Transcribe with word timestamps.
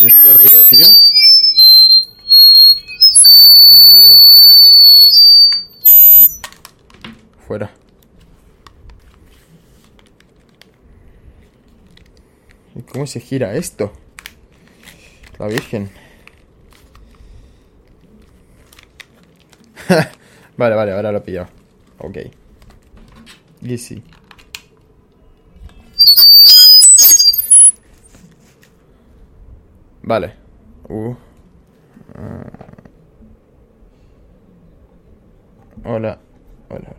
¿Y 0.00 0.06
este 0.06 0.32
ruido, 0.32 0.64
tío? 0.70 0.86
Mierda. 3.70 4.22
Fuera. 7.46 7.70
¿Y 12.74 12.82
cómo 12.82 13.06
se 13.06 13.20
gira 13.20 13.54
esto? 13.54 13.92
La 15.38 15.48
Virgen. 15.48 15.90
vale, 20.56 20.74
vale, 20.74 20.92
ahora 20.92 21.12
lo 21.12 21.18
he 21.18 21.22
pillado. 21.22 21.48
Ok. 21.98 22.16
Easy. 23.62 24.02
Vale. 30.10 30.34
Uh. 30.88 31.14
Ah. 32.16 32.42
Hola. 35.84 36.18
Hola, 36.68 36.90
hola. 36.90 36.96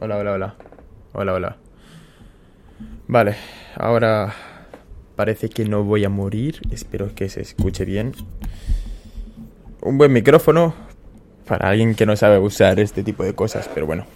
Hola, 0.00 0.16
hola, 0.16 0.32
hola. 0.32 0.54
Hola, 1.12 1.32
hola. 1.34 1.56
Vale, 3.06 3.36
ahora 3.76 4.32
parece 5.14 5.50
que 5.50 5.66
no 5.66 5.84
voy 5.84 6.06
a 6.06 6.08
morir. 6.08 6.62
Espero 6.70 7.14
que 7.14 7.28
se 7.28 7.42
escuche 7.42 7.84
bien. 7.84 8.14
Un 9.82 9.98
buen 9.98 10.10
micrófono 10.10 10.72
para 11.46 11.68
alguien 11.68 11.94
que 11.94 12.06
no 12.06 12.16
sabe 12.16 12.38
usar 12.38 12.80
este 12.80 13.02
tipo 13.02 13.24
de 13.24 13.34
cosas, 13.34 13.68
pero 13.74 13.84
bueno. 13.84 14.06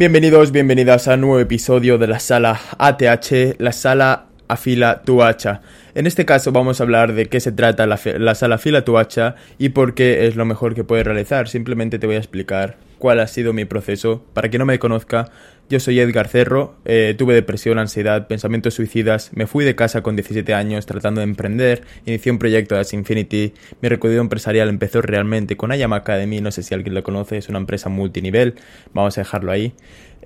Bienvenidos, 0.00 0.50
bienvenidas 0.50 1.08
a 1.08 1.14
un 1.16 1.20
nuevo 1.20 1.40
episodio 1.40 1.98
de 1.98 2.06
la 2.06 2.20
sala 2.20 2.58
ATH, 2.78 3.56
la 3.58 3.70
sala 3.70 4.28
Afila 4.48 5.02
tu 5.02 5.22
hacha. 5.22 5.60
En 5.94 6.06
este 6.06 6.24
caso 6.24 6.52
vamos 6.52 6.80
a 6.80 6.84
hablar 6.84 7.12
de 7.12 7.26
qué 7.26 7.38
se 7.38 7.52
trata 7.52 7.86
la, 7.86 8.00
la, 8.16 8.34
sala 8.34 8.54
Afila 8.54 8.82
tu 8.82 8.96
hacha 8.96 9.34
y 9.58 9.68
por 9.68 9.92
qué 9.92 10.26
es 10.26 10.36
lo 10.36 10.46
mejor 10.46 10.74
que 10.74 10.84
puedes 10.84 11.04
realizar. 11.04 11.48
Simplemente 11.48 11.98
te 11.98 12.06
voy 12.06 12.16
a 12.16 12.18
explicar 12.18 12.76
cuál 13.00 13.18
ha 13.18 13.26
sido 13.26 13.52
mi 13.52 13.64
proceso. 13.64 14.24
Para 14.32 14.48
quien 14.48 14.60
no 14.60 14.66
me 14.66 14.78
conozca, 14.78 15.32
yo 15.70 15.80
soy 15.80 15.98
Edgar 16.00 16.28
Cerro, 16.28 16.76
eh, 16.84 17.14
tuve 17.16 17.32
depresión, 17.32 17.78
ansiedad, 17.78 18.26
pensamientos 18.26 18.74
suicidas, 18.74 19.30
me 19.34 19.46
fui 19.46 19.64
de 19.64 19.74
casa 19.74 20.02
con 20.02 20.16
17 20.16 20.52
años 20.52 20.84
tratando 20.84 21.20
de 21.20 21.24
emprender, 21.24 21.82
inicié 22.06 22.30
un 22.30 22.38
proyecto 22.38 22.74
de 22.74 22.82
As 22.82 22.92
Infinity, 22.92 23.54
mi 23.80 23.88
recorrido 23.88 24.20
empresarial 24.20 24.68
empezó 24.68 25.00
realmente 25.00 25.56
con 25.56 25.70
Ayama 25.72 25.96
Academy, 25.96 26.40
no 26.40 26.50
sé 26.50 26.62
si 26.62 26.74
alguien 26.74 26.94
lo 26.94 27.02
conoce, 27.04 27.38
es 27.38 27.48
una 27.48 27.58
empresa 27.58 27.88
multinivel, 27.88 28.56
vamos 28.92 29.16
a 29.16 29.20
dejarlo 29.20 29.52
ahí. 29.52 29.72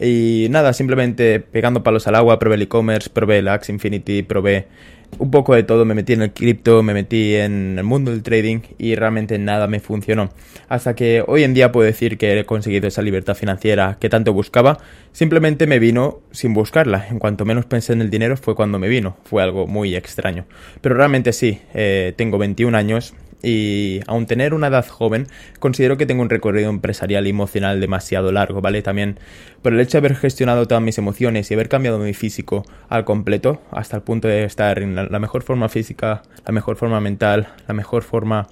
Y 0.00 0.48
nada, 0.50 0.72
simplemente 0.72 1.40
pegando 1.40 1.82
palos 1.82 2.06
al 2.06 2.16
agua, 2.16 2.38
probé 2.38 2.56
el 2.56 2.62
e-commerce, 2.62 3.10
probé 3.10 3.38
el 3.38 3.48
Axe 3.48 3.72
Infinity, 3.72 4.22
probé 4.22 4.66
un 5.18 5.30
poco 5.30 5.54
de 5.54 5.62
todo, 5.62 5.84
me 5.84 5.94
metí 5.94 6.12
en 6.12 6.22
el 6.22 6.32
cripto, 6.32 6.82
me 6.82 6.94
metí 6.94 7.34
en 7.36 7.78
el 7.78 7.84
mundo 7.84 8.10
del 8.10 8.22
trading 8.22 8.60
y 8.78 8.94
realmente 8.94 9.38
nada 9.38 9.66
me 9.66 9.80
funcionó. 9.80 10.30
Hasta 10.68 10.94
que 10.94 11.22
hoy 11.26 11.44
en 11.44 11.54
día 11.54 11.72
puedo 11.72 11.86
decir 11.86 12.18
que 12.18 12.38
he 12.38 12.44
conseguido 12.44 12.88
esa 12.88 13.02
libertad 13.02 13.34
financiera 13.34 13.96
que 14.00 14.08
tanto 14.08 14.32
buscaba, 14.32 14.78
simplemente 15.12 15.66
me 15.66 15.78
vino 15.78 16.20
sin 16.32 16.54
buscarla. 16.54 17.06
En 17.08 17.18
cuanto 17.18 17.44
menos 17.44 17.66
pensé 17.66 17.92
en 17.92 18.00
el 18.00 18.10
dinero 18.10 18.36
fue 18.36 18.54
cuando 18.54 18.78
me 18.78 18.88
vino, 18.88 19.16
fue 19.24 19.42
algo 19.42 19.66
muy 19.66 19.94
extraño. 19.94 20.46
Pero 20.80 20.94
realmente 20.94 21.32
sí, 21.32 21.60
eh, 21.74 22.12
tengo 22.16 22.38
21 22.38 22.76
años, 22.76 23.14
y 23.44 24.00
aun 24.06 24.26
tener 24.26 24.54
una 24.54 24.68
edad 24.68 24.86
joven, 24.86 25.26
considero 25.58 25.96
que 25.96 26.06
tengo 26.06 26.22
un 26.22 26.30
recorrido 26.30 26.70
empresarial 26.70 27.26
y 27.26 27.30
emocional 27.30 27.80
demasiado 27.80 28.32
largo, 28.32 28.60
¿vale? 28.60 28.82
También 28.82 29.18
por 29.62 29.72
el 29.72 29.80
hecho 29.80 29.92
de 29.92 30.06
haber 30.06 30.16
gestionado 30.16 30.66
todas 30.66 30.82
mis 30.82 30.98
emociones 30.98 31.50
y 31.50 31.54
haber 31.54 31.68
cambiado 31.68 31.98
mi 31.98 32.14
físico 32.14 32.64
al 32.88 33.04
completo, 33.04 33.62
hasta 33.70 33.96
el 33.96 34.02
punto 34.02 34.28
de 34.28 34.44
estar 34.44 34.78
en 34.78 34.94
la 34.94 35.18
mejor 35.18 35.42
forma 35.42 35.68
física, 35.68 36.22
la 36.46 36.52
mejor 36.52 36.76
forma 36.76 37.00
mental, 37.00 37.48
la 37.66 37.74
mejor 37.74 38.02
forma 38.02 38.48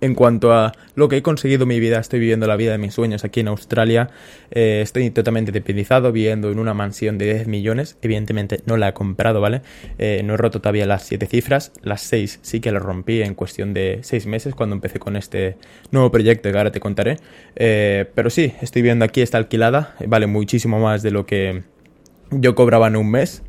en 0.00 0.14
cuanto 0.14 0.52
a 0.52 0.72
lo 0.94 1.08
que 1.08 1.16
he 1.16 1.22
conseguido 1.22 1.62
en 1.64 1.68
mi 1.68 1.80
vida, 1.80 1.98
estoy 1.98 2.20
viviendo 2.20 2.46
la 2.46 2.56
vida 2.56 2.72
de 2.72 2.78
mis 2.78 2.94
sueños 2.94 3.24
aquí 3.24 3.40
en 3.40 3.48
Australia. 3.48 4.10
Eh, 4.50 4.80
estoy 4.82 5.10
totalmente 5.10 5.52
dependizado, 5.52 6.12
viviendo 6.12 6.50
en 6.50 6.58
una 6.58 6.74
mansión 6.74 7.18
de 7.18 7.34
10 7.34 7.48
millones. 7.48 7.96
Evidentemente 8.02 8.60
no 8.66 8.76
la 8.76 8.88
he 8.88 8.92
comprado, 8.92 9.40
¿vale? 9.40 9.62
Eh, 9.98 10.22
no 10.24 10.34
he 10.34 10.36
roto 10.36 10.60
todavía 10.60 10.86
las 10.86 11.04
7 11.04 11.26
cifras. 11.26 11.72
Las 11.82 12.02
6 12.02 12.40
sí 12.42 12.60
que 12.60 12.70
las 12.72 12.82
rompí 12.82 13.22
en 13.22 13.34
cuestión 13.34 13.74
de 13.74 14.00
6 14.02 14.26
meses 14.26 14.54
cuando 14.54 14.74
empecé 14.74 14.98
con 14.98 15.16
este 15.16 15.56
nuevo 15.90 16.10
proyecto 16.10 16.50
que 16.50 16.58
ahora 16.58 16.72
te 16.72 16.80
contaré. 16.80 17.16
Eh, 17.56 18.06
pero 18.14 18.30
sí, 18.30 18.52
estoy 18.62 18.82
viendo 18.82 19.04
aquí, 19.04 19.20
está 19.20 19.38
alquilada. 19.38 19.96
Vale 20.06 20.26
muchísimo 20.26 20.78
más 20.78 21.02
de 21.02 21.10
lo 21.10 21.26
que 21.26 21.62
yo 22.30 22.54
cobraba 22.54 22.88
en 22.88 22.96
un 22.96 23.10
mes 23.10 23.42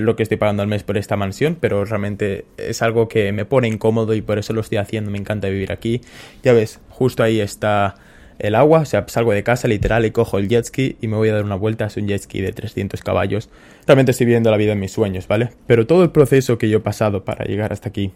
lo 0.00 0.16
que 0.16 0.22
estoy 0.22 0.36
pagando 0.36 0.62
al 0.62 0.68
mes 0.68 0.82
por 0.82 0.98
esta 0.98 1.16
mansión, 1.16 1.56
pero 1.60 1.84
realmente 1.84 2.44
es 2.56 2.82
algo 2.82 3.08
que 3.08 3.32
me 3.32 3.44
pone 3.44 3.68
incómodo 3.68 4.14
y 4.14 4.22
por 4.22 4.38
eso 4.38 4.52
lo 4.52 4.60
estoy 4.60 4.78
haciendo, 4.78 5.10
me 5.10 5.18
encanta 5.18 5.48
vivir 5.48 5.72
aquí. 5.72 6.00
Ya 6.42 6.52
ves, 6.52 6.80
justo 6.90 7.22
ahí 7.22 7.40
está 7.40 7.94
el 8.38 8.54
agua, 8.54 8.80
o 8.80 8.84
sea, 8.84 9.04
salgo 9.08 9.32
de 9.32 9.42
casa 9.42 9.68
literal 9.68 10.04
y 10.04 10.10
cojo 10.10 10.38
el 10.38 10.48
jet 10.48 10.64
ski 10.64 10.96
y 11.00 11.08
me 11.08 11.16
voy 11.16 11.28
a 11.28 11.34
dar 11.34 11.44
una 11.44 11.54
vuelta, 11.54 11.86
es 11.86 11.96
un 11.96 12.06
jet 12.06 12.22
ski 12.22 12.40
de 12.40 12.52
300 12.52 13.00
caballos. 13.02 13.48
Realmente 13.86 14.10
estoy 14.10 14.26
viviendo 14.26 14.50
la 14.50 14.56
vida 14.56 14.72
en 14.72 14.80
mis 14.80 14.92
sueños, 14.92 15.28
¿vale? 15.28 15.50
Pero 15.66 15.86
todo 15.86 16.02
el 16.02 16.10
proceso 16.10 16.58
que 16.58 16.68
yo 16.68 16.78
he 16.78 16.80
pasado 16.80 17.24
para 17.24 17.44
llegar 17.44 17.72
hasta 17.72 17.88
aquí 17.88 18.12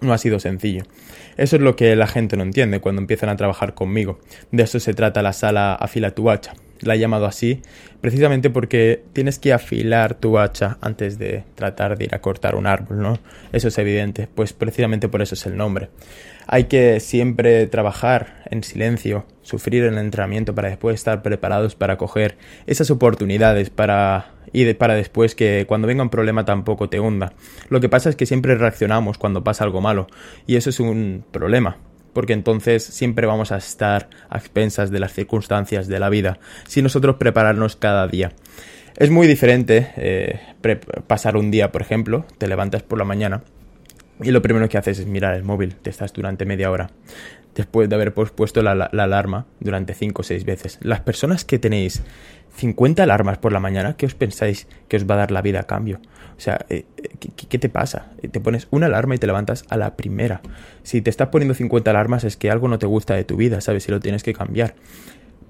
no 0.00 0.12
ha 0.12 0.18
sido 0.18 0.38
sencillo. 0.38 0.84
Eso 1.36 1.56
es 1.56 1.62
lo 1.62 1.76
que 1.76 1.94
la 1.96 2.06
gente 2.06 2.36
no 2.36 2.42
entiende 2.42 2.80
cuando 2.80 3.00
empiezan 3.00 3.28
a 3.28 3.36
trabajar 3.36 3.74
conmigo. 3.74 4.18
De 4.50 4.62
eso 4.62 4.80
se 4.80 4.94
trata 4.94 5.22
la 5.22 5.32
sala 5.32 5.74
Afila 5.74 6.12
tu 6.12 6.30
hacha. 6.30 6.54
La 6.80 6.94
he 6.94 6.98
llamado 6.98 7.26
así 7.26 7.62
precisamente 8.00 8.50
porque 8.50 9.02
tienes 9.12 9.38
que 9.38 9.52
afilar 9.52 10.14
tu 10.14 10.38
hacha 10.38 10.78
antes 10.80 11.18
de 11.18 11.44
tratar 11.54 11.98
de 11.98 12.04
ir 12.04 12.14
a 12.14 12.20
cortar 12.20 12.54
un 12.54 12.66
árbol, 12.66 13.00
¿no? 13.00 13.18
Eso 13.52 13.68
es 13.68 13.78
evidente, 13.78 14.28
pues 14.32 14.52
precisamente 14.52 15.08
por 15.08 15.22
eso 15.22 15.34
es 15.34 15.46
el 15.46 15.56
nombre. 15.56 15.88
Hay 16.46 16.64
que 16.64 17.00
siempre 17.00 17.66
trabajar 17.66 18.44
en 18.50 18.62
silencio, 18.62 19.26
sufrir 19.42 19.84
el 19.84 19.98
entrenamiento 19.98 20.54
para 20.54 20.68
después 20.68 20.94
estar 20.94 21.22
preparados 21.22 21.74
para 21.74 21.98
coger 21.98 22.38
esas 22.66 22.90
oportunidades 22.90 23.70
para 23.70 24.32
y 24.52 24.72
para 24.74 24.94
después 24.94 25.34
que 25.34 25.66
cuando 25.68 25.86
venga 25.88 26.02
un 26.02 26.08
problema 26.08 26.44
tampoco 26.44 26.88
te 26.88 27.00
hunda. 27.00 27.34
Lo 27.68 27.80
que 27.80 27.90
pasa 27.90 28.08
es 28.08 28.16
que 28.16 28.24
siempre 28.24 28.54
reaccionamos 28.54 29.18
cuando 29.18 29.44
pasa 29.44 29.64
algo 29.64 29.82
malo 29.82 30.06
y 30.46 30.56
eso 30.56 30.70
es 30.70 30.80
un 30.80 31.24
problema 31.30 31.76
porque 32.12 32.32
entonces 32.32 32.82
siempre 32.82 33.26
vamos 33.26 33.52
a 33.52 33.56
estar 33.56 34.08
a 34.28 34.38
expensas 34.38 34.90
de 34.90 35.00
las 35.00 35.12
circunstancias 35.12 35.88
de 35.88 35.98
la 35.98 36.08
vida, 36.08 36.38
si 36.66 36.82
nosotros 36.82 37.16
prepararnos 37.16 37.76
cada 37.76 38.06
día. 38.06 38.32
Es 38.96 39.10
muy 39.10 39.26
diferente 39.26 39.92
eh, 39.96 40.40
pasar 41.06 41.36
un 41.36 41.50
día, 41.50 41.70
por 41.70 41.82
ejemplo, 41.82 42.24
te 42.38 42.48
levantas 42.48 42.82
por 42.82 42.98
la 42.98 43.04
mañana 43.04 43.42
y 44.20 44.30
lo 44.32 44.42
primero 44.42 44.68
que 44.68 44.78
haces 44.78 44.98
es 44.98 45.06
mirar 45.06 45.34
el 45.34 45.44
móvil, 45.44 45.76
te 45.76 45.90
estás 45.90 46.12
durante 46.12 46.44
media 46.44 46.70
hora, 46.70 46.90
después 47.54 47.88
de 47.88 47.94
haber 47.94 48.12
puesto 48.12 48.62
la, 48.62 48.74
la 48.74 49.04
alarma 49.04 49.46
durante 49.60 49.94
5 49.94 50.20
o 50.20 50.24
6 50.24 50.44
veces. 50.44 50.78
Las 50.82 51.00
personas 51.00 51.44
que 51.44 51.58
tenéis 51.58 52.02
50 52.58 53.04
alarmas 53.04 53.38
por 53.38 53.52
la 53.52 53.60
mañana, 53.60 53.96
¿qué 53.96 54.04
os 54.04 54.14
pensáis 54.14 54.66
que 54.88 54.96
os 54.96 55.08
va 55.08 55.14
a 55.14 55.18
dar 55.18 55.30
la 55.30 55.42
vida 55.42 55.60
a 55.60 55.62
cambio? 55.62 56.00
O 56.36 56.40
sea, 56.40 56.66
eh, 56.68 56.84
eh, 56.96 57.08
¿qué, 57.48 57.58
te 57.58 57.68
pasa? 57.68 58.10
Te 58.30 58.40
pones 58.40 58.66
una 58.70 58.86
alarma 58.86 59.14
y 59.14 59.18
te 59.18 59.28
levantas 59.28 59.64
a 59.68 59.76
la 59.76 59.96
primera. 59.96 60.40
Si 60.82 61.00
te 61.00 61.08
estás 61.08 61.28
poniendo 61.28 61.54
50 61.54 61.88
alarmas 61.90 62.24
es 62.24 62.36
que 62.36 62.50
algo 62.50 62.66
no 62.66 62.78
te 62.78 62.86
gusta 62.86 63.14
de 63.14 63.24
tu 63.24 63.36
vida, 63.36 63.60
¿sabes? 63.60 63.84
Si 63.84 63.92
lo 63.92 64.00
tienes 64.00 64.24
que 64.24 64.34
cambiar. 64.34 64.74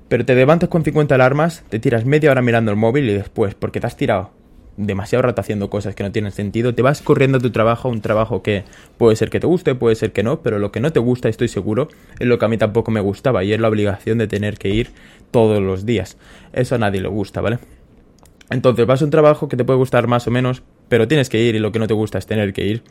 Pero 0.08 0.24
te 0.24 0.34
levantas 0.34 0.68
con 0.68 0.84
50 0.84 1.14
alarmas, 1.14 1.64
te 1.70 1.78
tiras 1.78 2.04
media 2.04 2.30
hora 2.30 2.42
mirando 2.42 2.70
el 2.70 2.76
móvil 2.76 3.08
y 3.08 3.14
después, 3.14 3.54
porque 3.54 3.80
te 3.80 3.86
has 3.86 3.96
tirado 3.96 4.30
demasiado 4.78 5.22
rato 5.22 5.40
haciendo 5.40 5.68
cosas 5.68 5.94
que 5.96 6.04
no 6.04 6.12
tienen 6.12 6.30
sentido, 6.30 6.72
te 6.72 6.82
vas 6.82 7.02
corriendo 7.02 7.38
a 7.38 7.40
tu 7.40 7.50
trabajo, 7.50 7.88
un 7.88 8.00
trabajo 8.00 8.42
que 8.42 8.64
puede 8.96 9.16
ser 9.16 9.28
que 9.28 9.40
te 9.40 9.46
guste, 9.46 9.74
puede 9.74 9.96
ser 9.96 10.12
que 10.12 10.22
no, 10.22 10.40
pero 10.40 10.60
lo 10.60 10.70
que 10.70 10.78
no 10.78 10.92
te 10.92 11.00
gusta, 11.00 11.28
estoy 11.28 11.48
seguro, 11.48 11.88
es 12.18 12.26
lo 12.26 12.38
que 12.38 12.44
a 12.44 12.48
mí 12.48 12.56
tampoco 12.56 12.92
me 12.92 13.00
gustaba 13.00 13.42
y 13.42 13.52
es 13.52 13.60
la 13.60 13.68
obligación 13.68 14.18
de 14.18 14.28
tener 14.28 14.56
que 14.56 14.68
ir 14.68 14.90
todos 15.30 15.62
los 15.62 15.86
días. 15.86 16.16
Eso 16.52 16.74
a 16.74 16.78
nadie 16.78 17.00
le 17.00 17.08
gusta, 17.08 17.40
¿vale? 17.40 17.58
Entonces 18.50 18.86
vas 18.86 19.02
a 19.02 19.04
un 19.04 19.10
trabajo 19.10 19.48
que 19.48 19.56
te 19.56 19.64
puede 19.64 19.78
gustar 19.78 20.06
más 20.06 20.26
o 20.26 20.30
menos, 20.30 20.62
pero 20.88 21.08
tienes 21.08 21.28
que 21.28 21.42
ir 21.42 21.54
y 21.54 21.58
lo 21.58 21.72
que 21.72 21.78
no 21.78 21.86
te 21.86 21.94
gusta 21.94 22.18
es 22.18 22.26
tener 22.26 22.52
que 22.52 22.64
ir. 22.64 22.82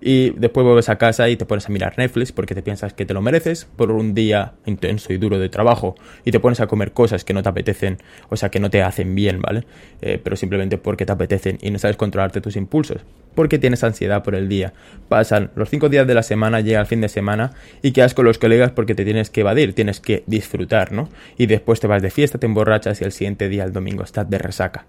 Y 0.00 0.30
después 0.30 0.64
vuelves 0.64 0.90
a 0.90 0.98
casa 0.98 1.28
y 1.30 1.36
te 1.36 1.46
pones 1.46 1.66
a 1.66 1.72
mirar 1.72 1.94
Netflix 1.96 2.30
porque 2.30 2.54
te 2.54 2.62
piensas 2.62 2.92
que 2.92 3.06
te 3.06 3.14
lo 3.14 3.22
mereces 3.22 3.66
por 3.76 3.90
un 3.90 4.14
día 4.14 4.52
intenso 4.66 5.12
y 5.12 5.16
duro 5.16 5.38
de 5.38 5.48
trabajo 5.48 5.94
y 6.24 6.32
te 6.32 6.40
pones 6.40 6.60
a 6.60 6.66
comer 6.66 6.92
cosas 6.92 7.24
que 7.24 7.32
no 7.32 7.42
te 7.42 7.48
apetecen, 7.48 7.98
o 8.28 8.36
sea, 8.36 8.50
que 8.50 8.60
no 8.60 8.68
te 8.68 8.82
hacen 8.82 9.14
bien, 9.14 9.40
¿vale? 9.40 9.64
Eh, 10.02 10.20
pero 10.22 10.36
simplemente 10.36 10.76
porque 10.76 11.06
te 11.06 11.12
apetecen 11.12 11.58
y 11.62 11.70
no 11.70 11.78
sabes 11.78 11.96
controlarte 11.96 12.42
tus 12.42 12.56
impulsos, 12.56 13.02
porque 13.34 13.58
tienes 13.58 13.82
ansiedad 13.84 14.22
por 14.22 14.34
el 14.34 14.50
día. 14.50 14.74
Pasan 15.08 15.50
los 15.54 15.70
cinco 15.70 15.88
días 15.88 16.06
de 16.06 16.14
la 16.14 16.22
semana, 16.22 16.60
llega 16.60 16.80
el 16.80 16.86
fin 16.86 17.00
de 17.00 17.08
semana 17.08 17.52
y 17.80 17.92
quedas 17.92 18.12
con 18.12 18.26
los 18.26 18.36
colegas 18.36 18.72
porque 18.72 18.94
te 18.94 19.04
tienes 19.04 19.30
que 19.30 19.40
evadir, 19.40 19.72
tienes 19.72 20.00
que 20.00 20.24
disfrutar, 20.26 20.92
¿no? 20.92 21.08
Y 21.38 21.46
después 21.46 21.80
te 21.80 21.86
vas 21.86 22.02
de 22.02 22.10
fiesta, 22.10 22.38
te 22.38 22.44
emborrachas 22.44 23.00
y 23.00 23.04
el 23.04 23.12
siguiente 23.12 23.48
día, 23.48 23.64
el 23.64 23.72
domingo, 23.72 24.04
estás 24.04 24.28
de 24.28 24.36
resaca. 24.36 24.84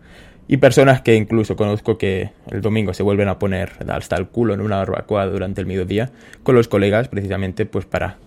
Y 0.47 0.57
personas 0.57 1.01
que 1.01 1.15
incluso 1.15 1.55
conozco 1.55 1.97
que 1.97 2.31
el 2.49 2.61
domingo 2.61 2.93
se 2.93 3.03
vuelven 3.03 3.27
a 3.27 3.37
poner 3.37 3.71
hasta 3.89 4.15
el 4.15 4.27
culo 4.27 4.53
en 4.53 4.61
una 4.61 4.77
barbacoa 4.77 5.25
durante 5.25 5.59
el 5.59 5.67
mediodía 5.67 6.11
con 6.43 6.55
los 6.55 6.67
colegas 6.67 7.09
precisamente 7.09 7.65
pues 7.65 7.85
para 7.85 8.17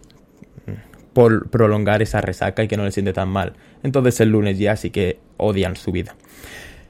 mm, 0.66 1.48
prolongar 1.50 2.02
esa 2.02 2.20
resaca 2.20 2.62
y 2.62 2.68
que 2.68 2.76
no 2.76 2.84
les 2.84 2.94
siente 2.94 3.14
tan 3.14 3.28
mal. 3.30 3.54
Entonces 3.82 4.20
el 4.20 4.30
lunes 4.30 4.58
ya 4.58 4.76
sí 4.76 4.90
que 4.90 5.18
odian 5.38 5.76
su 5.76 5.92
vida. 5.92 6.14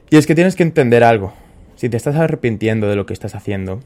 Y 0.09 0.17
es 0.17 0.27
que 0.27 0.35
tienes 0.35 0.57
que 0.57 0.63
entender 0.63 1.03
algo. 1.05 1.33
Si 1.77 1.87
te 1.87 1.95
estás 1.95 2.15
arrepintiendo 2.17 2.89
de 2.89 2.97
lo 2.97 3.05
que 3.05 3.13
estás 3.13 3.33
haciendo, 3.33 3.79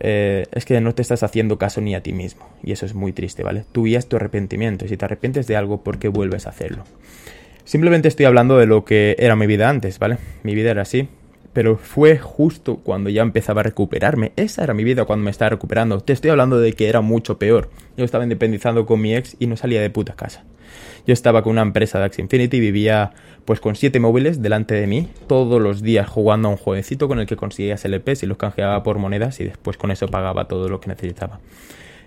eh, 0.00 0.46
es 0.50 0.64
que 0.64 0.80
no 0.80 0.94
te 0.94 1.02
estás 1.02 1.22
haciendo 1.22 1.58
caso 1.58 1.82
ni 1.82 1.94
a 1.94 2.02
ti 2.02 2.14
mismo. 2.14 2.48
Y 2.64 2.72
eso 2.72 2.86
es 2.86 2.94
muy 2.94 3.12
triste, 3.12 3.42
¿vale? 3.42 3.64
Tú 3.70 3.84
guías 3.84 4.06
tu 4.06 4.16
arrepentimiento. 4.16 4.88
Si 4.88 4.96
te 4.96 5.04
arrepientes 5.04 5.46
de 5.46 5.56
algo, 5.56 5.84
¿por 5.84 5.98
qué 5.98 6.08
vuelves 6.08 6.46
a 6.46 6.50
hacerlo? 6.50 6.84
Simplemente 7.64 8.08
estoy 8.08 8.26
hablando 8.26 8.58
de 8.58 8.66
lo 8.66 8.84
que 8.84 9.16
era 9.18 9.36
mi 9.36 9.46
vida 9.46 9.68
antes, 9.68 9.98
¿vale? 9.98 10.18
Mi 10.42 10.54
vida 10.54 10.70
era 10.70 10.82
así. 10.82 11.08
Pero 11.52 11.76
fue 11.76 12.18
justo 12.18 12.76
cuando 12.76 13.10
ya 13.10 13.22
empezaba 13.22 13.60
a 13.60 13.64
recuperarme. 13.64 14.32
Esa 14.36 14.64
era 14.64 14.72
mi 14.72 14.84
vida 14.84 15.04
cuando 15.04 15.24
me 15.24 15.30
estaba 15.30 15.50
recuperando. 15.50 16.00
Te 16.00 16.14
estoy 16.14 16.30
hablando 16.30 16.58
de 16.58 16.72
que 16.72 16.88
era 16.88 17.02
mucho 17.02 17.38
peor. 17.38 17.68
Yo 17.96 18.04
estaba 18.04 18.24
independizando 18.24 18.86
con 18.86 19.00
mi 19.00 19.14
ex 19.14 19.36
y 19.38 19.46
no 19.46 19.56
salía 19.56 19.82
de 19.82 19.90
puta 19.90 20.14
casa. 20.14 20.44
Yo 21.06 21.12
estaba 21.12 21.42
con 21.42 21.52
una 21.52 21.62
empresa 21.62 21.98
de 21.98 22.06
Axie 22.06 22.22
Infinity, 22.22 22.60
vivía 22.60 23.12
pues 23.44 23.60
con 23.60 23.74
siete 23.74 23.98
móviles 23.98 24.40
delante 24.40 24.74
de 24.74 24.86
mí, 24.86 25.08
todos 25.26 25.60
los 25.60 25.82
días 25.82 26.08
jugando 26.08 26.48
a 26.48 26.52
un 26.52 26.56
jueguecito 26.56 27.08
con 27.08 27.18
el 27.18 27.26
que 27.26 27.36
conseguía 27.36 27.76
SLPs 27.76 28.22
y 28.22 28.26
los 28.26 28.38
canjeaba 28.38 28.82
por 28.82 28.98
monedas 28.98 29.40
y 29.40 29.44
después 29.44 29.76
con 29.76 29.90
eso 29.90 30.06
pagaba 30.06 30.46
todo 30.46 30.68
lo 30.68 30.80
que 30.80 30.88
necesitaba. 30.88 31.40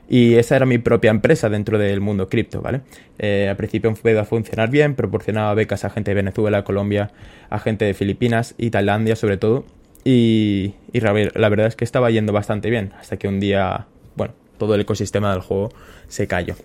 Y 0.07 0.35
esa 0.35 0.55
era 0.55 0.65
mi 0.65 0.77
propia 0.77 1.11
empresa 1.11 1.49
dentro 1.49 1.77
del 1.77 1.99
mundo 2.01 2.29
cripto, 2.29 2.61
¿vale? 2.61 2.81
Eh, 3.17 3.47
al 3.49 3.55
principio 3.55 3.93
fue 3.95 4.17
a 4.17 4.25
funcionar 4.25 4.69
bien, 4.69 4.95
proporcionaba 4.95 5.53
becas 5.53 5.83
a 5.83 5.89
gente 5.89 6.11
de 6.11 6.15
Venezuela, 6.15 6.63
Colombia, 6.63 7.11
a 7.49 7.59
gente 7.59 7.85
de 7.85 7.93
Filipinas 7.93 8.53
y 8.57 8.69
Tailandia 8.69 9.15
sobre 9.15 9.37
todo. 9.37 9.65
Y, 10.03 10.75
y 10.93 10.99
la 10.99 11.11
verdad 11.11 11.65
es 11.65 11.75
que 11.75 11.83
estaba 11.83 12.11
yendo 12.11 12.31
bastante 12.33 12.69
bien, 12.69 12.93
hasta 12.99 13.17
que 13.17 13.27
un 13.27 13.39
día, 13.39 13.87
bueno, 14.15 14.35
todo 14.59 14.75
el 14.75 14.81
ecosistema 14.81 15.31
del 15.31 15.41
juego 15.41 15.69
se 16.07 16.27
cayó. 16.27 16.55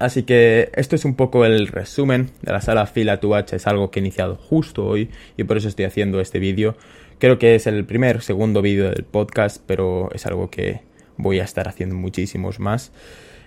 Así 0.00 0.22
que 0.22 0.70
esto 0.74 0.96
es 0.96 1.04
un 1.04 1.14
poco 1.14 1.44
el 1.44 1.66
resumen 1.66 2.30
de 2.40 2.52
la 2.52 2.62
sala 2.62 2.86
Fila 2.86 3.20
H. 3.22 3.54
Es 3.54 3.66
algo 3.66 3.90
que 3.90 4.00
he 4.00 4.02
iniciado 4.02 4.36
justo 4.36 4.86
hoy 4.86 5.10
y 5.36 5.44
por 5.44 5.58
eso 5.58 5.68
estoy 5.68 5.84
haciendo 5.84 6.20
este 6.20 6.38
vídeo. 6.38 6.74
Creo 7.18 7.38
que 7.38 7.54
es 7.54 7.66
el 7.66 7.84
primer, 7.84 8.22
segundo 8.22 8.62
vídeo 8.62 8.90
del 8.90 9.04
podcast, 9.04 9.62
pero 9.66 10.08
es 10.14 10.24
algo 10.24 10.48
que 10.48 10.80
voy 11.22 11.40
a 11.40 11.44
estar 11.44 11.68
haciendo 11.68 11.94
muchísimos 11.94 12.60
más. 12.60 12.92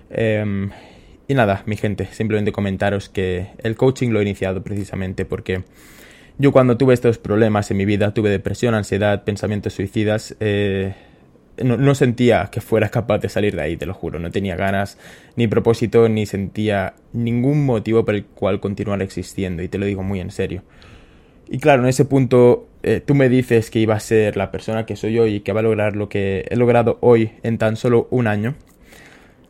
Em, 0.10 0.72
y 1.28 1.34
nada, 1.34 1.64
mi 1.66 1.78
gente, 1.78 2.08
simplemente 2.12 2.52
comentaros 2.52 3.10
que 3.10 3.48
el 3.64 3.76
coaching 3.76 4.10
lo 4.10 4.20
he 4.20 4.24
iniciado 4.24 4.64
precisamente 4.64 5.26
porque 5.26 5.64
yo 6.38 6.52
cuando 6.52 6.78
tuve 6.78 6.94
estos 6.94 7.18
problemas 7.18 7.70
en 7.72 7.78
mi 7.78 7.86
vida, 7.86 8.14
tuve 8.14 8.30
depresión, 8.30 8.74
ansiedad, 8.74 9.24
pensamientos 9.24 9.74
suicidas, 9.74 10.36
eh, 10.40 10.94
no, 11.58 11.94
sentía 11.94 12.50
que 12.52 12.62
fuera 12.62 12.90
capaz 12.90 13.20
de 13.20 13.30
salir 13.30 13.56
de 13.56 13.62
ahí, 13.62 13.78
te 13.78 13.86
lo 13.86 13.94
juro. 13.94 14.20
No 14.20 14.32
tenía 14.32 14.56
ganas, 14.56 14.98
ni 15.36 15.48
propósito, 15.48 16.10
ni 16.10 16.26
sentía 16.26 16.96
ningún 17.14 17.66
motivo 17.66 18.04
por 18.04 18.16
el 18.16 18.26
cual 18.26 18.60
continuar 18.60 19.02
existiendo. 19.04 19.62
Y 19.62 19.68
te 19.68 19.78
lo 19.78 19.86
digo 19.86 20.02
muy 20.02 20.20
en 20.20 20.32
serio. 20.32 20.64
Y 21.48 21.60
claro, 21.60 21.84
en 21.84 21.90
ese 21.90 22.06
punto 22.06 22.68
eh, 22.84 23.02
tú 23.06 23.16
me 23.16 23.30
dices 23.30 23.70
que 23.70 23.80
iba 23.80 23.96
a 23.96 24.00
ser 24.00 24.38
la 24.38 24.52
persona 24.52 24.86
que 24.86 24.96
soy 24.96 25.18
hoy 25.20 25.36
y 25.36 25.40
que 25.42 25.54
va 25.54 25.62
a 25.62 25.64
lograr 25.64 25.96
lo 25.96 26.10
que 26.10 26.46
he 26.50 26.56
logrado 26.56 26.98
hoy 27.02 27.32
en 27.44 27.58
tan 27.58 27.76
solo 27.76 28.08
un 28.12 28.28
año. 28.28 28.56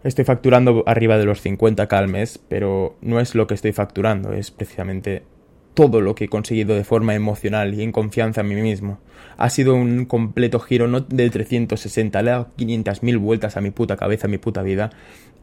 Estoy 0.04 0.26
facturando 0.26 0.84
arriba 0.86 1.18
de 1.18 1.26
los 1.26 1.44
50k 1.44 1.94
al 1.94 2.10
mes, 2.10 2.40
pero 2.50 2.98
no 3.02 3.20
es 3.20 3.36
lo 3.36 3.48
que 3.48 3.54
estoy 3.54 3.72
facturando, 3.72 4.34
es 4.34 4.52
precisamente 4.52 5.24
todo 5.74 6.02
lo 6.02 6.14
que 6.14 6.26
he 6.26 6.30
conseguido 6.30 6.76
de 6.76 6.84
forma 6.84 7.16
emocional 7.16 7.74
y 7.74 7.84
en 7.84 7.92
confianza 7.92 8.42
en 8.42 8.50
mí 8.50 8.56
mismo. 8.56 9.00
Ha 9.38 9.50
sido 9.50 9.76
un 9.76 10.06
completo 10.06 10.60
giro, 10.60 10.88
no 10.88 11.02
de 11.02 11.30
360, 11.30 12.22
le 12.22 12.30
he 12.30 12.34
dado 12.34 12.50
500.000 12.58 13.18
vueltas 13.20 13.58
a 13.58 13.62
mi 13.62 13.72
puta 13.72 13.98
cabeza, 13.98 14.28
a 14.28 14.30
mi 14.30 14.38
puta 14.38 14.62
vida. 14.62 14.92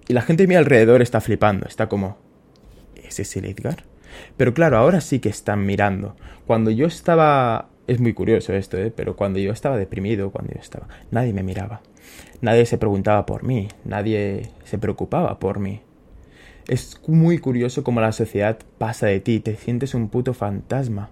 Y 0.06 0.12
la 0.12 0.22
gente 0.22 0.44
a 0.44 0.46
mi 0.46 0.54
alrededor 0.54 1.02
está 1.02 1.20
flipando, 1.20 1.66
está 1.66 1.88
como... 1.88 2.18
¿Es 3.02 3.18
ese 3.18 3.40
el 3.40 3.46
Edgar? 3.46 3.84
Pero 4.36 4.54
claro, 4.54 4.78
ahora 4.78 5.00
sí 5.00 5.18
que 5.20 5.28
están 5.28 5.66
mirando. 5.66 6.16
Cuando 6.46 6.70
yo 6.70 6.86
estaba... 6.86 7.68
Es 7.86 7.98
muy 7.98 8.12
curioso 8.12 8.52
esto, 8.52 8.76
¿eh? 8.76 8.92
Pero 8.94 9.16
cuando 9.16 9.38
yo 9.40 9.52
estaba 9.52 9.76
deprimido, 9.76 10.30
cuando 10.30 10.52
yo 10.54 10.60
estaba... 10.60 10.88
Nadie 11.10 11.32
me 11.32 11.42
miraba. 11.42 11.80
Nadie 12.40 12.66
se 12.66 12.78
preguntaba 12.78 13.26
por 13.26 13.42
mí. 13.42 13.68
Nadie 13.84 14.50
se 14.64 14.78
preocupaba 14.78 15.38
por 15.38 15.58
mí. 15.58 15.82
Es 16.68 17.00
muy 17.08 17.38
curioso 17.38 17.82
cómo 17.82 18.00
la 18.00 18.12
sociedad 18.12 18.58
pasa 18.78 19.06
de 19.06 19.18
ti, 19.20 19.40
te 19.40 19.56
sientes 19.56 19.94
un 19.94 20.08
puto 20.08 20.34
fantasma. 20.34 21.10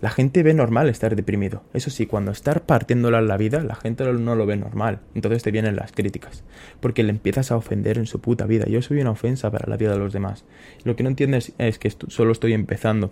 La 0.00 0.08
gente 0.10 0.42
ve 0.42 0.54
normal 0.54 0.88
estar 0.88 1.14
deprimido. 1.14 1.62
Eso 1.74 1.90
sí, 1.90 2.06
cuando 2.06 2.30
estar 2.30 2.62
partiéndola 2.62 3.20
la 3.20 3.36
vida, 3.36 3.62
la 3.62 3.74
gente 3.74 4.04
no 4.04 4.34
lo 4.34 4.46
ve 4.46 4.56
normal. 4.56 5.00
Entonces 5.14 5.42
te 5.42 5.50
vienen 5.50 5.76
las 5.76 5.92
críticas. 5.92 6.42
Porque 6.80 7.02
le 7.02 7.10
empiezas 7.10 7.50
a 7.50 7.56
ofender 7.56 7.98
en 7.98 8.06
su 8.06 8.20
puta 8.20 8.46
vida. 8.46 8.64
Yo 8.66 8.80
soy 8.80 9.00
una 9.00 9.10
ofensa 9.10 9.50
para 9.50 9.68
la 9.68 9.76
vida 9.76 9.92
de 9.92 9.98
los 9.98 10.12
demás. 10.12 10.44
Lo 10.84 10.96
que 10.96 11.02
no 11.02 11.10
entiendes 11.10 11.52
es 11.58 11.78
que 11.78 11.92
solo 12.08 12.32
estoy 12.32 12.54
empezando. 12.54 13.10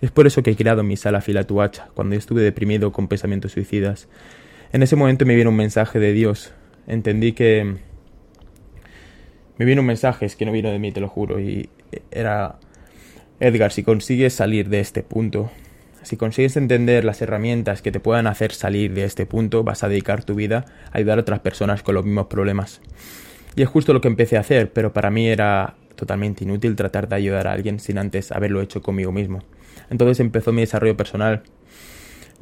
Es 0.00 0.12
por 0.12 0.26
eso 0.28 0.42
que 0.44 0.52
he 0.52 0.56
creado 0.56 0.84
mi 0.84 0.96
sala 0.96 1.20
filatuacha, 1.20 1.88
cuando 1.94 2.14
yo 2.14 2.20
estuve 2.20 2.42
deprimido 2.42 2.92
con 2.92 3.08
pensamientos 3.08 3.52
suicidas. 3.52 4.08
En 4.72 4.82
ese 4.82 4.94
momento 4.94 5.26
me 5.26 5.34
vino 5.34 5.50
un 5.50 5.56
mensaje 5.56 5.98
de 5.98 6.12
Dios. 6.12 6.52
Entendí 6.86 7.32
que 7.32 7.78
me 9.58 9.64
vino 9.64 9.80
un 9.80 9.86
mensaje, 9.86 10.24
es 10.24 10.36
que 10.36 10.46
no 10.46 10.52
vino 10.52 10.70
de 10.70 10.78
mí, 10.78 10.92
te 10.92 11.00
lo 11.00 11.08
juro, 11.08 11.40
y 11.40 11.68
era, 12.12 12.60
Edgar, 13.40 13.72
si 13.72 13.82
consigues 13.82 14.32
salir 14.32 14.68
de 14.68 14.78
este 14.78 15.02
punto, 15.02 15.50
si 16.08 16.16
consigues 16.16 16.56
entender 16.56 17.04
las 17.04 17.20
herramientas 17.20 17.82
que 17.82 17.92
te 17.92 18.00
puedan 18.00 18.26
hacer 18.26 18.52
salir 18.52 18.94
de 18.94 19.04
este 19.04 19.26
punto, 19.26 19.62
vas 19.62 19.84
a 19.84 19.88
dedicar 19.88 20.24
tu 20.24 20.34
vida 20.34 20.64
a 20.90 20.98
ayudar 20.98 21.18
a 21.18 21.20
otras 21.20 21.40
personas 21.40 21.82
con 21.82 21.94
los 21.94 22.04
mismos 22.04 22.26
problemas. 22.26 22.80
Y 23.54 23.62
es 23.62 23.68
justo 23.68 23.92
lo 23.92 24.00
que 24.00 24.08
empecé 24.08 24.36
a 24.36 24.40
hacer, 24.40 24.72
pero 24.72 24.92
para 24.92 25.10
mí 25.10 25.28
era 25.28 25.74
totalmente 25.96 26.44
inútil 26.44 26.76
tratar 26.76 27.08
de 27.08 27.16
ayudar 27.16 27.46
a 27.46 27.52
alguien 27.52 27.78
sin 27.78 27.98
antes 27.98 28.32
haberlo 28.32 28.62
hecho 28.62 28.82
conmigo 28.82 29.12
mismo. 29.12 29.42
Entonces 29.90 30.20
empezó 30.20 30.52
mi 30.52 30.62
desarrollo 30.62 30.96
personal 30.96 31.42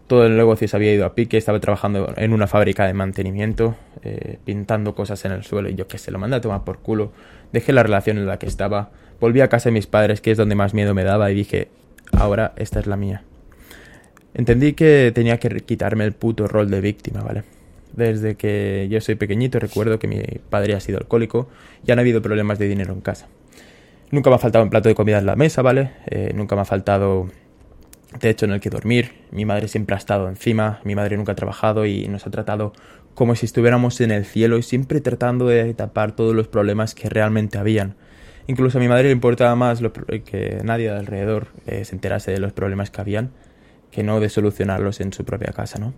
todo 0.07 0.25
el 0.25 0.37
negocio 0.37 0.69
se 0.69 0.77
había 0.77 0.93
ido 0.93 1.05
a 1.05 1.15
pique, 1.15 1.37
estaba 1.37 1.59
trabajando 1.59 2.13
en 2.17 2.33
una 2.33 2.47
fábrica 2.47 2.87
de 2.87 2.95
mantenimiento, 2.95 3.75
eh, 4.03 4.39
pintando 4.45 4.95
cosas 4.95 5.25
en 5.25 5.33
el 5.33 5.43
suelo 5.43 5.69
y 5.69 5.75
yo 5.75 5.89
que 5.89 5.99
se 5.99 6.11
lo 6.11 6.19
mandé 6.19 6.37
a 6.37 6.41
tomar 6.41 6.65
por 6.65 6.79
culo. 6.79 7.13
Dejé 7.53 7.73
la 7.73 7.83
relación 7.83 8.19
en 8.19 8.27
la 8.27 8.39
que 8.39 8.47
estaba, 8.47 8.91
volví 9.21 9.41
a 9.41 9.49
casa 9.49 9.69
de 9.69 9.73
mis 9.73 9.87
padres, 9.87 10.21
que 10.21 10.31
es 10.31 10.39
donde 10.39 10.55
más 10.55 10.75
miedo 10.75 10.95
me 10.95 11.03
daba, 11.03 11.31
y 11.31 11.35
dije, 11.35 11.69
ahora 12.13 12.53
esta 12.57 12.79
es 12.79 12.87
la 12.87 12.97
mía. 12.97 13.25
Entendí 14.37 14.75
que 14.75 15.13
tenía 15.15 15.39
que 15.39 15.49
quitarme 15.61 16.05
el 16.05 16.13
puto 16.13 16.47
rol 16.47 16.71
de 16.71 16.83
víctima, 16.83 17.23
¿vale? 17.23 17.45
Desde 17.95 18.35
que 18.35 18.87
yo 18.91 19.01
soy 19.01 19.15
pequeñito 19.15 19.59
recuerdo 19.59 19.99
que 19.99 20.09
mi 20.09 20.21
padre 20.51 20.75
ha 20.75 20.81
sido 20.81 20.99
alcohólico 20.99 21.49
y 21.87 21.91
han 21.91 21.99
habido 21.99 22.21
problemas 22.21 22.59
de 22.59 22.69
dinero 22.69 22.93
en 22.93 23.01
casa. 23.01 23.29
Nunca 24.11 24.29
me 24.29 24.37
ha 24.37 24.39
faltado 24.39 24.63
un 24.63 24.69
plato 24.69 24.91
de 24.91 24.95
comida 24.95 25.17
en 25.19 25.25
la 25.25 25.37
mesa, 25.37 25.63
¿vale? 25.63 25.93
Eh, 26.11 26.33
nunca 26.35 26.55
me 26.55 26.61
ha 26.61 26.65
faltado 26.67 27.31
techo 28.21 28.45
en 28.45 28.53
el 28.53 28.61
que 28.61 28.69
dormir. 28.69 29.13
Mi 29.31 29.47
madre 29.47 29.69
siempre 29.69 29.95
ha 29.95 29.99
estado 29.99 30.29
encima, 30.29 30.81
mi 30.85 30.95
madre 30.95 31.17
nunca 31.17 31.33
ha 31.33 31.37
trabajado 31.37 31.87
y 31.87 32.07
nos 32.09 32.27
ha 32.27 32.31
tratado 32.31 32.75
como 33.15 33.37
si 33.37 33.47
estuviéramos 33.47 34.03
en 34.03 34.11
el 34.11 34.27
cielo 34.27 34.59
y 34.59 34.63
siempre 34.63 35.01
tratando 35.01 35.47
de 35.47 35.73
tapar 35.73 36.15
todos 36.15 36.35
los 36.35 36.47
problemas 36.47 36.95
que 36.95 37.09
realmente 37.09 37.57
habían. 37.57 37.95
Incluso 38.49 38.77
a 38.77 38.83
mi 38.83 38.89
madre 38.89 39.05
le 39.05 39.13
importaba 39.13 39.57
más 39.57 39.81
que 40.27 40.61
nadie 40.63 40.91
de 40.91 40.99
alrededor 40.99 41.47
eh, 41.67 41.87
se 41.87 41.95
enterase 41.95 42.33
de 42.33 42.39
los 42.39 42.53
problemas 42.53 42.91
que 42.91 43.01
habían 43.01 43.31
que 43.91 44.03
no 44.03 44.21
de 44.21 44.29
solucionarlos 44.29 45.01
en 45.01 45.13
su 45.13 45.25
propia 45.25 45.53
casa, 45.53 45.79
¿no? 45.79 45.95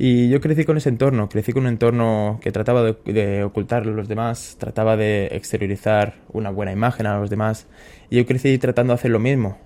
Y 0.00 0.28
yo 0.28 0.40
crecí 0.40 0.64
con 0.64 0.76
ese 0.76 0.90
entorno, 0.90 1.28
crecí 1.28 1.52
con 1.52 1.64
un 1.64 1.70
entorno 1.70 2.38
que 2.40 2.52
trataba 2.52 2.84
de, 2.84 2.96
de, 3.04 3.42
ocultar 3.42 3.82
a 3.82 3.86
los 3.86 4.06
demás, 4.06 4.56
trataba 4.58 4.96
de 4.96 5.26
exteriorizar 5.32 6.14
una 6.32 6.50
buena 6.50 6.70
imagen 6.70 7.06
a 7.06 7.18
los 7.18 7.30
demás, 7.30 7.66
y 8.08 8.16
yo 8.16 8.26
crecí 8.26 8.56
tratando 8.58 8.92
de 8.92 8.94
hacer 8.94 9.10
lo 9.10 9.18
mismo, 9.18 9.58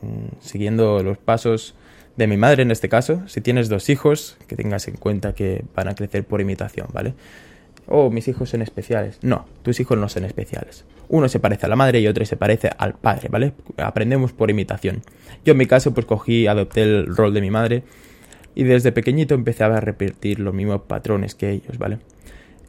Mm, 0.00 0.40
siguiendo 0.40 1.02
los 1.02 1.18
pasos 1.18 1.74
de 2.16 2.26
mi 2.26 2.36
madre 2.36 2.62
en 2.62 2.70
este 2.70 2.88
caso. 2.88 3.22
Si 3.28 3.40
tienes 3.40 3.68
dos 3.68 3.88
hijos, 3.88 4.36
que 4.46 4.56
tengas 4.56 4.88
en 4.88 4.96
cuenta 4.96 5.34
que 5.34 5.64
van 5.74 5.88
a 5.88 5.94
crecer 5.94 6.24
por 6.24 6.40
imitación, 6.40 6.88
¿vale? 6.92 7.14
Oh, 7.88 8.10
mis 8.10 8.28
hijos 8.28 8.50
son 8.50 8.62
especiales. 8.62 9.18
No, 9.22 9.46
tus 9.62 9.78
hijos 9.80 9.96
no 9.98 10.08
son 10.08 10.24
especiales. 10.24 10.84
Uno 11.08 11.28
se 11.28 11.38
parece 11.38 11.66
a 11.66 11.68
la 11.68 11.76
madre 11.76 12.00
y 12.00 12.08
otro 12.08 12.24
se 12.24 12.36
parece 12.36 12.70
al 12.78 12.94
padre, 12.94 13.28
¿vale? 13.28 13.52
Aprendemos 13.76 14.32
por 14.32 14.50
imitación. 14.50 15.02
Yo 15.44 15.52
en 15.52 15.58
mi 15.58 15.66
caso 15.66 15.94
pues 15.94 16.06
cogí, 16.06 16.46
adopté 16.46 16.82
el 16.82 17.06
rol 17.14 17.32
de 17.32 17.40
mi 17.40 17.50
madre 17.50 17.84
y 18.54 18.64
desde 18.64 18.90
pequeñito 18.90 19.34
empecé 19.34 19.64
a 19.64 19.80
repetir 19.80 20.40
los 20.40 20.52
mismos 20.52 20.82
patrones 20.82 21.34
que 21.34 21.50
ellos, 21.50 21.78
¿vale? 21.78 21.98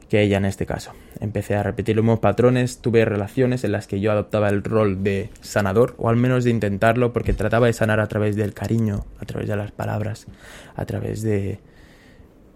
que 0.08 0.22
ella 0.22 0.38
en 0.38 0.44
este 0.44 0.66
caso. 0.66 0.92
Empecé 1.20 1.54
a 1.56 1.62
repetir 1.62 1.96
los 1.96 2.04
mismos 2.04 2.20
patrones, 2.20 2.78
tuve 2.78 3.04
relaciones 3.04 3.64
en 3.64 3.72
las 3.72 3.86
que 3.86 4.00
yo 4.00 4.10
adoptaba 4.10 4.48
el 4.48 4.64
rol 4.64 5.02
de 5.02 5.30
sanador, 5.40 5.94
o 5.98 6.08
al 6.08 6.16
menos 6.16 6.44
de 6.44 6.50
intentarlo, 6.50 7.12
porque 7.12 7.34
trataba 7.34 7.66
de 7.66 7.72
sanar 7.72 8.00
a 8.00 8.08
través 8.08 8.36
del 8.36 8.54
cariño, 8.54 9.04
a 9.20 9.26
través 9.26 9.48
de 9.48 9.56
las 9.56 9.70
palabras, 9.70 10.26
a 10.74 10.84
través 10.86 11.22
de 11.22 11.58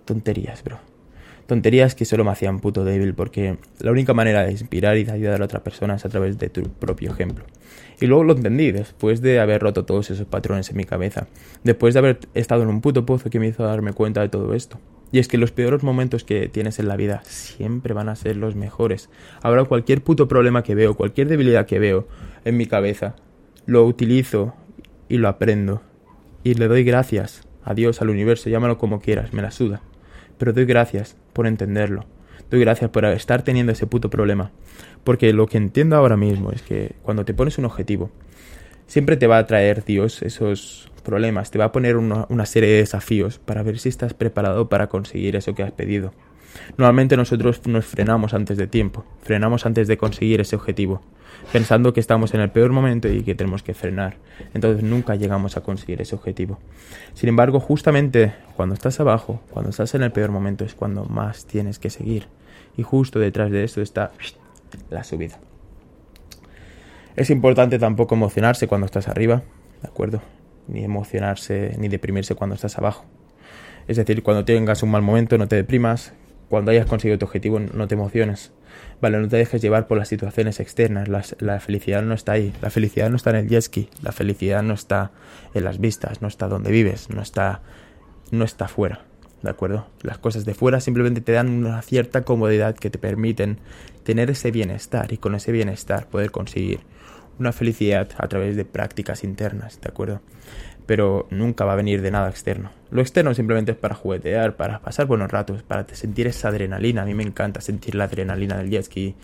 tonterías, 0.05 0.65
bro. 0.65 0.92
Tonterías 1.47 1.95
que 1.95 2.05
solo 2.05 2.25
me 2.25 2.31
hacían 2.31 2.61
puto 2.61 2.85
débil 2.85 3.15
porque 3.15 3.57
la 3.81 3.91
única 3.91 4.15
manera 4.15 4.45
de 4.45 4.53
inspirar 4.53 4.97
y 4.97 5.05
de 5.05 5.13
ayudar 5.13 5.43
a 5.43 5.45
otra 5.45 5.63
persona 5.63 5.97
es 5.97 6.05
a 6.05 6.09
través 6.09 6.39
de 6.39 6.49
tu 6.49 6.63
propio 6.63 7.11
ejemplo. 7.11 7.45
Y 8.01 8.07
luego 8.07 8.25
lo 8.25 8.35
entendí 8.35 8.73
después 8.73 9.21
de 9.21 9.41
haber 9.41 9.63
roto 9.63 9.85
todos 9.85 10.11
esos 10.11 10.27
patrones 10.27 10.71
en 10.71 10.77
mi 10.77 10.85
cabeza, 10.85 11.27
después 11.63 11.95
de 11.95 12.01
haber 12.01 12.21
estado 12.35 12.63
en 12.63 12.69
un 12.69 12.81
puto 12.81 13.07
pozo 13.07 13.31
que 13.31 13.39
me 13.39 13.49
hizo 13.49 13.65
darme 13.65 13.93
cuenta 13.93 14.21
de 14.21 14.29
todo 14.29 14.55
esto. 14.55 14.79
Y 15.13 15.19
es 15.19 15.29
que 15.29 15.37
los 15.37 15.53
peores 15.53 15.83
momentos 15.83 16.25
que 16.25 16.49
tienes 16.49 16.79
en 16.79 16.89
la 16.89 16.97
vida 16.97 17.23
siempre 17.25 17.93
van 17.93 18.09
a 18.09 18.17
ser 18.17 18.37
los 18.37 18.57
mejores. 18.57 19.11
Ahora 19.43 19.65
cualquier 19.65 20.03
puto 20.03 20.27
problema 20.27 20.63
que 20.63 20.75
veo, 20.75 20.95
cualquier 20.95 21.29
debilidad 21.29 21.67
que 21.67 21.79
veo 21.79 22.09
en 22.47 22.57
mi 22.57 22.67
cabeza, 22.67 23.15
lo 23.67 23.85
utilizo 23.85 24.55
y 25.09 25.19
lo 25.19 25.29
aprendo. 25.29 25.83
Y 26.45 26.55
le 26.55 26.67
doy 26.67 26.83
gracias 26.83 27.47
a 27.63 27.75
Dios, 27.75 28.01
al 28.01 28.11
universo, 28.11 28.49
llámalo 28.49 28.79
como 28.79 29.01
quieras, 29.01 29.35
me 29.35 29.43
la 29.43 29.51
suda. 29.51 29.83
Pero 30.43 30.53
doy 30.53 30.65
gracias 30.65 31.15
por 31.33 31.47
entenderlo. 31.47 32.05
Doy 32.51 32.59
gracias 32.59 32.91
por 32.91 33.05
estar 33.05 33.43
teniendo 33.43 33.71
ese 33.71 33.87
puto 33.87 34.11
problema. 34.11 34.51
Porque 35.05 35.33
lo 35.33 35.47
que 35.47 35.57
entiendo 35.57 35.95
ahora 35.95 36.17
mismo 36.17 36.51
es 36.51 36.63
que 36.63 36.97
cuando 37.05 37.25
te 37.25 37.33
pones 37.33 37.59
un 37.59 37.65
objetivo, 37.65 38.11
siempre 38.89 39.17
te 39.17 39.29
va 39.29 39.39
a 39.39 39.47
traer 39.47 39.85
Dios 39.85 40.21
esos 40.23 40.91
problemas, 41.05 41.53
te 41.53 41.59
va 41.61 41.67
a 41.67 41.71
poner 41.71 41.97
una, 41.97 42.47
serie 42.47 42.71
de 42.71 42.79
desafíos 42.79 43.39
para 43.39 43.63
ver 43.63 43.79
si 43.79 43.89
estás 43.89 44.15
preparado 44.15 44.69
para 44.69 44.89
conseguir 44.89 45.37
eso 45.37 45.55
que 45.55 45.63
has 45.63 45.71
pedido. 45.71 46.13
Normalmente 46.77 47.17
nosotros 47.17 47.67
nos 47.67 47.85
frenamos 47.85 48.35
antes 48.35 48.57
de 48.57 48.67
tiempo, 48.67 49.05
frenamos 49.23 49.67
antes 49.67 49.89
de 49.89 49.97
conseguir 49.97 50.41
ese 50.41 50.57
objetivo, 50.57 51.03
pensando 51.53 51.93
que 51.93 52.01
estamos 52.01 52.35
en 52.35 52.41
el 52.41 52.51
peor 52.51 52.73
momento 52.73 53.09
y 53.09 53.23
que 53.23 53.35
tenemos 53.35 53.63
que 53.63 53.75
frenar. 53.75 54.17
Entonces 54.55 54.83
nunca 54.83 55.15
llegamos 55.15 55.57
a 55.57 55.63
conseguir 55.63 56.01
ese 56.01 56.15
objetivo. 56.15 56.59
Sin 57.15 57.29
embargo, 57.29 57.61
justamente 57.61 58.35
cuando 58.57 58.75
estás 58.75 59.01
abajo, 59.01 59.41
cuando 59.51 59.71
estás 59.71 59.95
en 59.95 60.03
el 60.03 60.13
peor 60.13 60.31
momento 60.31 60.65
es 60.65 60.75
cuando 60.75 61.05
más 61.05 61.47
tienes 61.47 61.79
que 61.79 61.91
seguir. 61.91 62.27
Y 62.77 62.83
justo 62.83 63.19
detrás 63.19 63.51
de 63.51 63.65
eso 63.65 63.83
está 63.83 64.13
la 64.91 65.05
subida. 65.05 65.39
Es 67.17 67.29
importante 67.29 67.79
tampoco 67.79 68.15
emocionarse 68.15 68.67
cuando 68.67 68.87
estás 68.87 69.09
arriba, 69.09 69.43
¿de 69.83 69.89
acuerdo? 69.89 70.23
Ni 70.69 70.85
emocionarse 70.85 71.75
ni 71.79 71.89
deprimirse 71.89 72.35
cuando 72.35 72.55
estás 72.55 72.79
abajo. 72.79 73.05
Es 73.87 73.97
decir, 73.97 74.23
cuando 74.23 74.45
tengas 74.45 74.83
un 74.83 74.91
mal 74.91 75.03
momento 75.03 75.37
no 75.37 75.49
te 75.49 75.57
deprimas, 75.57 76.15
cuando 76.53 76.71
hayas 76.71 76.85
conseguido 76.85 77.19
tu 77.19 77.25
objetivo 77.25 77.59
no 77.61 77.89
te 77.89 77.95
emociones. 77.95 78.53
Vale, 79.01 79.19
no 79.19 79.27
te 79.27 79.39
dejes 79.39 79.63
llevar 79.63 79.87
por 79.87 79.97
las 79.97 80.09
situaciones 80.09 80.61
externas, 80.61 81.09
la, 81.09 81.61
felicidad 81.61 82.03
no 82.03 82.13
está 82.13 82.33
ahí, 82.33 82.53
la 82.61 82.69
felicidad 82.69 83.09
no 83.09 83.17
está 83.17 83.31
en 83.31 83.37
el 83.37 83.49
jet 83.49 83.63
ski, 83.63 83.89
la 84.03 84.13
felicidad 84.13 84.63
no 84.63 84.75
está 84.75 85.13
en 85.55 85.65
las 85.65 85.81
vistas, 85.81 86.21
no 86.21 86.29
está 86.29 86.49
donde 86.49 86.71
vives, 86.71 87.09
no 87.09 87.23
está, 87.23 87.63
no 88.33 88.45
está 88.45 88.69
fuera. 88.69 89.01
¿de 89.41 89.49
acuerdo? 89.49 89.87
Las 90.03 90.19
cosas 90.19 90.45
de 90.45 90.53
fuera 90.53 90.81
simplemente 90.81 91.23
te 91.23 91.33
dan 91.33 91.49
una 91.49 91.81
cierta 91.81 92.21
comodidad 92.21 92.75
que 92.75 92.91
te 92.91 92.99
permiten 92.99 93.57
tener 94.05 94.29
ese 94.29 94.51
bienestar 94.51 95.11
y 95.11 95.17
con 95.17 95.35
ese 95.35 95.53
bienestar 95.53 96.07
poder 96.09 96.33
conseguir 96.33 96.81
una 97.39 97.53
felicidad 97.53 98.11
a 98.19 98.29
través 98.29 98.57
de 98.57 98.67
prácticas 98.67 99.25
internas, 99.25 99.81
¿de 99.81 99.89
acuerdo? 99.89 100.21
Pero 100.87 101.27
nunca 101.31 101.65
va 101.65 101.75
a 101.75 101.77
venir 101.77 102.03
de 102.03 102.11
nada 102.11 102.29
externo. 102.29 102.71
Lo 102.91 103.01
externo 103.01 103.35
simplemente 103.35 103.73
es 103.73 103.79
para 103.79 103.95
juguetear, 103.95 104.57
para 104.57 104.81
pasar 104.81 105.07
buenos 105.07 105.31
ratos, 105.31 105.63
para 105.63 105.87
sentir 105.95 106.27
esa 106.27 106.49
adrenalina. 106.49 107.03
A 107.03 107.05
mí 107.05 107.15
me 107.15 107.23
encanta 107.23 107.61
sentir 107.61 107.95
la 107.95 108.05
adrenalina 108.05 108.57
del 108.57 108.71
jet 108.71 108.85
ski. 108.85 109.15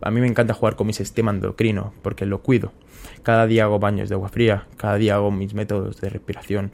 A 0.00 0.10
mí 0.10 0.20
me 0.20 0.28
encanta 0.28 0.54
jugar 0.54 0.76
con 0.76 0.86
mi 0.86 0.92
sistema 0.92 1.32
endocrino 1.32 1.92
porque 2.02 2.24
lo 2.24 2.40
cuido. 2.42 2.72
Cada 3.22 3.46
día 3.46 3.64
hago 3.64 3.78
baños 3.78 4.08
de 4.08 4.14
agua 4.14 4.28
fría, 4.28 4.66
cada 4.76 4.96
día 4.96 5.16
hago 5.16 5.30
mis 5.30 5.54
métodos 5.54 6.00
de 6.00 6.08
respiración, 6.08 6.70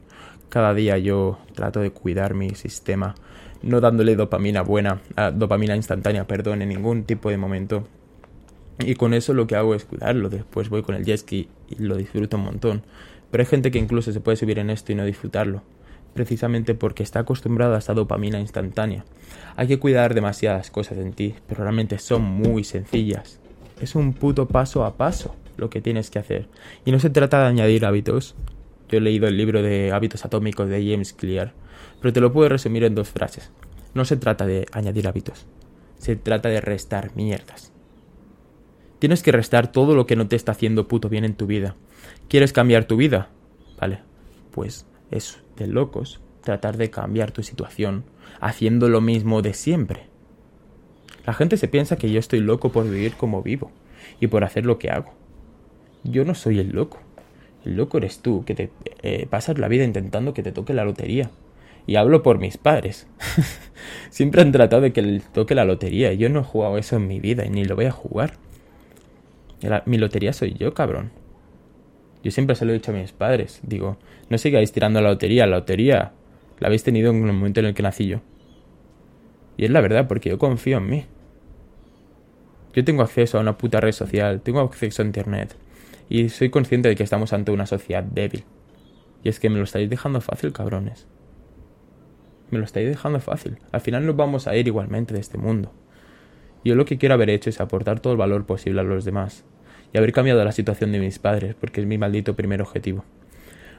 cada 0.49 0.73
día 0.73 0.97
yo 0.97 1.39
trato 1.53 1.79
de 1.79 1.91
cuidar 1.91 2.33
mi 2.33 2.51
sistema, 2.51 3.15
no 3.63 3.81
dándole 3.81 4.15
dopamina 4.15 4.61
buena, 4.61 5.01
ah, 5.15 5.31
dopamina 5.31 5.75
instantánea, 5.75 6.27
perdón, 6.27 6.61
en 6.61 6.69
ningún 6.69 7.03
tipo 7.03 7.29
de 7.29 7.37
momento. 7.37 7.87
Y 8.79 8.95
con 8.95 9.13
eso 9.13 9.33
lo 9.33 9.47
que 9.47 9.55
hago 9.55 9.73
es 9.73 9.85
cuidarlo. 9.85 10.29
Después 10.29 10.69
voy 10.69 10.83
con 10.83 10.95
el 10.95 11.05
jet 11.05 11.19
ski 11.19 11.49
y 11.69 11.81
lo 11.81 11.95
disfruto 11.95 12.37
un 12.37 12.43
montón. 12.43 12.83
Pero 13.35 13.41
hay 13.41 13.49
gente 13.49 13.69
que 13.69 13.79
incluso 13.79 14.13
se 14.13 14.21
puede 14.21 14.37
subir 14.37 14.59
en 14.59 14.69
esto 14.69 14.93
y 14.93 14.95
no 14.95 15.03
disfrutarlo. 15.03 15.61
Precisamente 16.13 16.73
porque 16.73 17.03
está 17.03 17.19
acostumbrada 17.19 17.75
a 17.75 17.79
esta 17.79 17.93
dopamina 17.93 18.39
instantánea. 18.39 19.03
Hay 19.57 19.67
que 19.67 19.77
cuidar 19.77 20.13
demasiadas 20.13 20.71
cosas 20.71 20.99
en 20.99 21.11
ti, 21.11 21.35
pero 21.45 21.63
realmente 21.63 21.99
son 21.99 22.21
muy 22.21 22.63
sencillas. 22.63 23.41
Es 23.81 23.93
un 23.95 24.13
puto 24.13 24.47
paso 24.47 24.85
a 24.85 24.95
paso 24.95 25.35
lo 25.57 25.69
que 25.69 25.81
tienes 25.81 26.09
que 26.11 26.19
hacer. 26.19 26.47
Y 26.85 26.93
no 26.93 26.99
se 27.01 27.09
trata 27.09 27.41
de 27.41 27.47
añadir 27.47 27.85
hábitos, 27.85 28.35
yo 28.87 28.99
he 28.99 29.01
leído 29.01 29.27
el 29.27 29.35
libro 29.35 29.61
de 29.61 29.91
hábitos 29.91 30.23
atómicos 30.23 30.69
de 30.69 30.89
James 30.89 31.11
Clear, 31.11 31.51
pero 31.99 32.13
te 32.13 32.21
lo 32.21 32.31
puedo 32.31 32.47
resumir 32.47 32.85
en 32.85 32.95
dos 32.95 33.09
frases. 33.09 33.51
No 33.93 34.05
se 34.05 34.15
trata 34.15 34.45
de 34.45 34.65
añadir 34.71 35.09
hábitos, 35.09 35.45
se 35.97 36.15
trata 36.15 36.47
de 36.47 36.61
restar 36.61 37.11
mierdas. 37.17 37.73
Tienes 38.99 39.23
que 39.23 39.33
restar 39.33 39.73
todo 39.73 39.93
lo 39.93 40.05
que 40.05 40.15
no 40.15 40.25
te 40.25 40.37
está 40.37 40.53
haciendo 40.53 40.87
puto 40.87 41.09
bien 41.09 41.25
en 41.25 41.35
tu 41.35 41.47
vida. 41.47 41.75
¿Quieres 42.27 42.53
cambiar 42.53 42.85
tu 42.85 42.97
vida? 42.97 43.29
Vale, 43.79 43.99
pues 44.51 44.85
es 45.11 45.39
de 45.57 45.67
locos 45.67 46.21
tratar 46.41 46.77
de 46.77 46.89
cambiar 46.89 47.31
tu 47.31 47.43
situación 47.43 48.03
haciendo 48.39 48.89
lo 48.89 49.01
mismo 49.01 49.41
de 49.41 49.53
siempre. 49.53 50.07
La 51.25 51.33
gente 51.33 51.57
se 51.57 51.67
piensa 51.67 51.97
que 51.97 52.09
yo 52.11 52.19
estoy 52.19 52.39
loco 52.39 52.71
por 52.71 52.89
vivir 52.89 53.13
como 53.13 53.41
vivo 53.41 53.71
y 54.19 54.27
por 54.27 54.43
hacer 54.43 54.65
lo 54.65 54.79
que 54.79 54.89
hago. 54.89 55.13
Yo 56.03 56.23
no 56.23 56.35
soy 56.35 56.59
el 56.59 56.69
loco. 56.69 56.99
El 57.65 57.75
loco 57.75 57.97
eres 57.97 58.19
tú, 58.19 58.43
que 58.45 58.53
te 58.53 58.69
eh, 59.01 59.25
pasas 59.27 59.57
la 59.57 59.67
vida 59.67 59.83
intentando 59.83 60.33
que 60.33 60.43
te 60.43 60.51
toque 60.51 60.73
la 60.73 60.85
lotería. 60.85 61.31
Y 61.87 61.95
hablo 61.95 62.23
por 62.23 62.39
mis 62.39 62.57
padres. 62.57 63.07
Siempre 64.09 64.41
han 64.41 64.51
tratado 64.51 64.83
de 64.83 64.93
que 64.93 65.01
le 65.01 65.19
toque 65.19 65.55
la 65.55 65.65
lotería. 65.65 66.13
Yo 66.13 66.29
no 66.29 66.39
he 66.39 66.43
jugado 66.43 66.77
eso 66.77 66.95
en 66.95 67.07
mi 67.07 67.19
vida 67.19 67.45
y 67.45 67.49
ni 67.49 67.65
lo 67.65 67.75
voy 67.75 67.85
a 67.85 67.91
jugar. 67.91 68.33
mi 69.85 69.97
lotería 69.97 70.33
soy 70.33 70.53
yo, 70.53 70.73
cabrón. 70.73 71.11
Yo 72.25 72.31
siempre 72.31 72.55
se 72.55 72.65
lo 72.65 72.71
he 72.71 72.73
dicho 72.73 72.89
a 72.89 72.95
mis 72.95 73.11
padres. 73.11 73.59
Digo, 73.61 73.97
no 74.29 74.39
sigáis 74.39 74.71
tirando 74.71 74.99
la 74.99 75.09
lotería. 75.09 75.45
La 75.45 75.57
lotería 75.57 76.11
la 76.57 76.67
habéis 76.67 76.83
tenido 76.83 77.11
en 77.11 77.17
el 77.17 77.33
momento 77.33 77.59
en 77.59 77.67
el 77.67 77.75
que 77.75 77.83
nací 77.83 78.07
yo. 78.07 78.21
Y 79.57 79.65
es 79.65 79.69
la 79.69 79.79
verdad, 79.79 80.07
porque 80.07 80.29
yo 80.29 80.39
confío 80.39 80.79
en 80.79 80.89
mí. 80.89 81.05
Yo 82.73 82.83
tengo 82.83 83.03
acceso 83.03 83.37
a 83.37 83.41
una 83.41 83.59
puta 83.59 83.79
red 83.79 83.91
social, 83.91 84.41
tengo 84.41 84.59
acceso 84.59 85.03
a 85.03 85.05
internet, 85.05 85.55
y 86.09 86.29
soy 86.29 86.49
consciente 86.49 86.89
de 86.89 86.95
que 86.95 87.03
estamos 87.03 87.31
ante 87.31 87.51
una 87.51 87.67
sociedad 87.67 88.03
débil. 88.03 88.43
Y 89.23 89.29
es 89.29 89.39
que 89.39 89.51
me 89.51 89.57
lo 89.57 89.63
estáis 89.63 89.87
dejando 89.87 90.19
fácil, 90.19 90.51
cabrones. 90.51 91.05
Me 92.49 92.57
lo 92.57 92.65
estáis 92.65 92.89
dejando 92.89 93.19
fácil. 93.19 93.59
Al 93.71 93.81
final 93.81 94.03
nos 94.03 94.15
vamos 94.15 94.47
a 94.47 94.55
ir 94.55 94.65
igualmente 94.65 95.13
de 95.13 95.19
este 95.19 95.37
mundo. 95.37 95.71
Yo 96.63 96.73
lo 96.73 96.85
que 96.85 96.97
quiero 96.97 97.13
haber 97.13 97.29
hecho 97.29 97.51
es 97.51 97.61
aportar 97.61 97.99
todo 97.99 98.13
el 98.13 98.17
valor 98.17 98.47
posible 98.47 98.81
a 98.81 98.83
los 98.83 99.05
demás 99.05 99.45
y 99.95 99.97
haber 99.97 100.11
cambiado 100.11 100.43
la 100.43 100.51
situación 100.51 100.91
de 100.91 100.99
mis 100.99 101.19
padres, 101.19 101.55
porque 101.57 101.79
es 101.79 101.87
mi 101.87 101.97
maldito 101.97 102.35
primer 102.35 102.61
objetivo. 102.61 103.05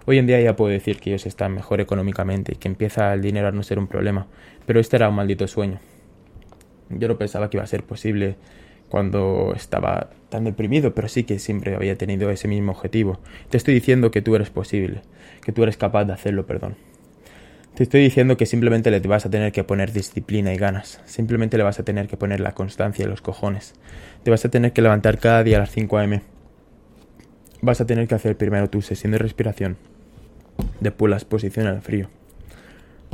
Hoy 0.06 0.16
en 0.16 0.26
día 0.26 0.40
ya 0.40 0.56
puedo 0.56 0.72
decir 0.72 0.98
que 0.98 1.10
ellos 1.10 1.26
están 1.26 1.52
mejor 1.52 1.82
económicamente 1.82 2.54
y 2.54 2.56
que 2.56 2.68
empieza 2.68 3.12
el 3.12 3.20
dinero 3.20 3.48
a 3.48 3.52
no 3.52 3.62
ser 3.62 3.78
un 3.78 3.86
problema, 3.86 4.26
pero 4.64 4.80
este 4.80 4.96
era 4.96 5.10
un 5.10 5.14
maldito 5.14 5.46
sueño. 5.46 5.78
Yo 6.88 7.08
no 7.08 7.18
pensaba 7.18 7.50
que 7.50 7.58
iba 7.58 7.64
a 7.64 7.66
ser 7.66 7.82
posible 7.82 8.36
cuando 8.88 9.52
estaba 9.54 10.08
tan 10.30 10.44
deprimido, 10.44 10.94
pero 10.94 11.06
sí 11.08 11.24
que 11.24 11.38
siempre 11.38 11.74
había 11.74 11.98
tenido 11.98 12.30
ese 12.30 12.48
mismo 12.48 12.72
objetivo. 12.72 13.20
Te 13.50 13.58
estoy 13.58 13.74
diciendo 13.74 14.10
que 14.10 14.22
tú 14.22 14.36
eres 14.36 14.48
posible, 14.48 15.02
que 15.44 15.52
tú 15.52 15.64
eres 15.64 15.76
capaz 15.76 16.06
de 16.06 16.14
hacerlo, 16.14 16.46
perdón. 16.46 16.76
Te 17.76 17.82
estoy 17.82 18.00
diciendo 18.00 18.38
que 18.38 18.46
simplemente 18.46 18.90
le 18.90 19.00
vas 19.00 19.26
a 19.26 19.30
tener 19.30 19.52
que 19.52 19.62
poner 19.62 19.92
disciplina 19.92 20.50
y 20.54 20.56
ganas. 20.56 21.02
Simplemente 21.04 21.58
le 21.58 21.62
vas 21.62 21.78
a 21.78 21.82
tener 21.82 22.08
que 22.08 22.16
poner 22.16 22.40
la 22.40 22.52
constancia 22.52 23.04
y 23.04 23.08
los 23.08 23.20
cojones. 23.20 23.74
Te 24.22 24.30
vas 24.30 24.46
a 24.46 24.48
tener 24.48 24.72
que 24.72 24.80
levantar 24.80 25.18
cada 25.18 25.42
día 25.42 25.58
a 25.58 25.60
las 25.60 25.72
5 25.72 25.98
am. 25.98 26.22
Vas 27.60 27.82
a 27.82 27.86
tener 27.86 28.08
que 28.08 28.14
hacer 28.14 28.38
primero 28.38 28.70
tu 28.70 28.80
sesión 28.80 29.12
de 29.12 29.18
respiración. 29.18 29.76
Después 30.80 31.10
la 31.10 31.16
exposición 31.18 31.66
al 31.66 31.82
frío. 31.82 32.08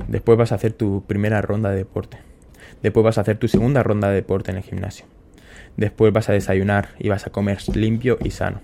Después 0.07 0.39
vas 0.39 0.53
a 0.53 0.55
hacer 0.55 0.75
tu 0.75 1.03
primera 1.09 1.43
ronda 1.43 1.71
de 1.71 1.79
deporte. 1.79 2.19
Después 2.85 3.03
vas 3.03 3.19
a 3.19 3.23
hacer 3.23 3.39
tu 3.39 3.49
segunda 3.49 3.83
ronda 3.83 4.11
de 4.11 4.15
deporte 4.15 4.53
en 4.53 4.59
el 4.59 4.63
gimnasio. 4.63 5.07
Después 5.77 6.13
vas 6.13 6.29
a 6.29 6.35
desayunar 6.35 6.91
y 7.01 7.09
vas 7.09 7.27
a 7.27 7.31
comer 7.31 7.59
limpio 7.75 8.17
y 8.23 8.31
sano. 8.31 8.61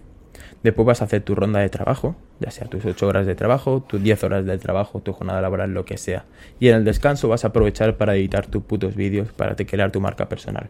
Después 0.62 0.87
vas 0.87 1.03
a 1.03 1.05
hacer 1.05 1.23
tu 1.23 1.35
ronda 1.35 1.61
de 1.61 1.69
trabajo, 1.69 2.17
ya 2.41 2.50
sea 2.50 2.67
tus 2.67 2.85
8 2.85 3.07
horas 3.07 3.27
de 3.27 3.35
trabajo, 3.35 3.85
tus 3.87 4.03
10 4.03 4.25
horas 4.25 4.45
de 4.45 4.59
trabajo, 4.59 5.00
tu 5.00 5.12
jornada 5.12 5.41
laboral, 5.41 5.73
lo 5.73 5.85
que 5.85 5.97
sea. 5.99 6.25
Y 6.59 6.69
en 6.69 6.77
el 6.77 6.85
descanso 6.85 7.29
vas 7.29 7.45
a 7.45 7.49
aprovechar 7.49 7.97
para 7.97 8.17
editar 8.17 8.47
tus 8.47 8.62
putos 8.65 8.97
vídeos, 8.97 9.33
para 9.33 9.55
te 9.55 9.67
crear 9.67 9.93
tu 9.93 10.00
marca 10.00 10.29
personal. 10.29 10.69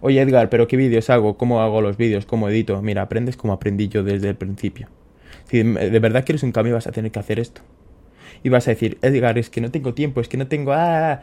Oye 0.00 0.20
Edgar, 0.20 0.48
¿pero 0.48 0.66
qué 0.66 0.76
vídeos 0.76 1.10
hago? 1.10 1.36
¿Cómo 1.36 1.60
hago 1.60 1.80
los 1.80 1.96
vídeos? 1.96 2.24
¿Cómo 2.24 2.48
edito? 2.48 2.80
Mira, 2.80 3.02
aprendes 3.02 3.36
como 3.36 3.52
aprendí 3.52 3.88
yo 3.88 4.02
desde 4.02 4.30
el 4.30 4.36
principio. 4.36 4.88
Si 5.44 5.62
de 5.62 5.98
verdad 6.00 6.24
quieres 6.24 6.42
un 6.42 6.52
cambio 6.52 6.74
vas 6.74 6.86
a 6.86 6.92
tener 6.92 7.12
que 7.12 7.18
hacer 7.18 7.38
esto. 7.38 7.60
Y 8.42 8.48
vas 8.48 8.66
a 8.68 8.70
decir, 8.70 8.98
Edgar, 9.02 9.38
es 9.38 9.50
que 9.50 9.60
no 9.60 9.70
tengo 9.70 9.94
tiempo, 9.94 10.20
es 10.20 10.28
que 10.28 10.36
no 10.36 10.46
tengo... 10.46 10.72
Ah, 10.72 11.20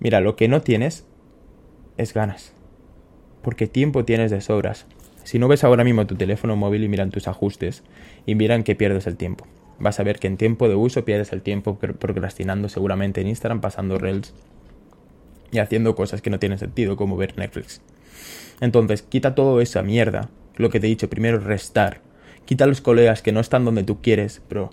mira, 0.00 0.20
lo 0.20 0.36
que 0.36 0.48
no 0.48 0.62
tienes 0.62 1.06
es 1.96 2.14
ganas 2.14 2.52
porque 3.42 3.66
tiempo 3.66 4.04
tienes 4.04 4.30
de 4.30 4.40
sobras. 4.40 4.86
Si 5.24 5.38
no 5.38 5.48
ves 5.48 5.64
ahora 5.64 5.84
mismo 5.84 6.06
tu 6.06 6.14
teléfono 6.14 6.56
móvil 6.56 6.84
y 6.84 6.88
miran 6.88 7.10
tus 7.10 7.28
ajustes 7.28 7.82
y 8.26 8.34
miran 8.34 8.62
que 8.62 8.74
pierdes 8.74 9.06
el 9.06 9.16
tiempo. 9.16 9.46
Vas 9.78 10.00
a 10.00 10.02
ver 10.02 10.18
que 10.18 10.26
en 10.26 10.36
tiempo 10.36 10.68
de 10.68 10.74
uso 10.74 11.04
pierdes 11.04 11.32
el 11.32 11.42
tiempo 11.42 11.78
procrastinando 11.78 12.68
seguramente 12.68 13.20
en 13.20 13.28
Instagram, 13.28 13.60
pasando 13.60 13.98
reels. 13.98 14.34
y 15.50 15.60
haciendo 15.60 15.94
cosas 15.94 16.20
que 16.20 16.30
no 16.30 16.38
tienen 16.38 16.58
sentido, 16.58 16.96
como 16.96 17.16
ver 17.16 17.38
Netflix. 17.38 17.80
Entonces, 18.60 19.02
quita 19.02 19.34
toda 19.34 19.62
esa 19.62 19.82
mierda. 19.82 20.28
Lo 20.56 20.68
que 20.68 20.80
te 20.80 20.86
he 20.86 20.90
dicho, 20.90 21.08
primero 21.08 21.38
restar. 21.38 22.00
Quita 22.44 22.64
a 22.64 22.66
los 22.66 22.80
colegas 22.80 23.22
que 23.22 23.32
no 23.32 23.40
están 23.40 23.64
donde 23.64 23.84
tú 23.84 24.02
quieres, 24.02 24.42
pero 24.48 24.70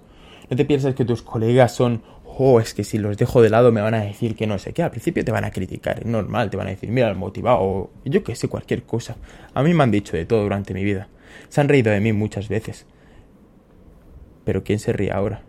no 0.49 0.57
te 0.57 0.65
pienses 0.65 0.95
que 0.95 1.05
tus 1.05 1.21
colegas 1.21 1.73
son, 1.73 2.01
oh, 2.37 2.59
es 2.59 2.73
que 2.73 2.83
si 2.83 2.97
los 2.97 3.17
dejo 3.17 3.41
de 3.41 3.49
lado 3.49 3.71
me 3.71 3.81
van 3.81 3.93
a 3.93 4.01
decir 4.01 4.35
que 4.35 4.47
no 4.47 4.59
sé 4.59 4.73
qué. 4.73 4.83
Al 4.83 4.91
principio 4.91 5.23
te 5.23 5.31
van 5.31 5.45
a 5.45 5.51
criticar, 5.51 5.99
es 5.99 6.05
normal, 6.05 6.49
te 6.49 6.57
van 6.57 6.67
a 6.67 6.71
decir, 6.71 6.89
mira, 6.89 7.09
el 7.09 7.15
motivado, 7.15 7.59
o 7.61 7.91
yo 8.03 8.23
que 8.23 8.35
sé, 8.35 8.47
cualquier 8.47 8.83
cosa. 8.83 9.17
A 9.53 9.63
mí 9.63 9.73
me 9.73 9.83
han 9.83 9.91
dicho 9.91 10.17
de 10.17 10.25
todo 10.25 10.43
durante 10.43 10.73
mi 10.73 10.83
vida. 10.83 11.07
Se 11.49 11.61
han 11.61 11.69
reído 11.69 11.91
de 11.91 11.99
mí 11.99 12.13
muchas 12.13 12.49
veces. 12.49 12.85
Pero 14.43 14.63
¿quién 14.63 14.79
se 14.79 14.93
ríe 14.93 15.11
ahora? 15.11 15.41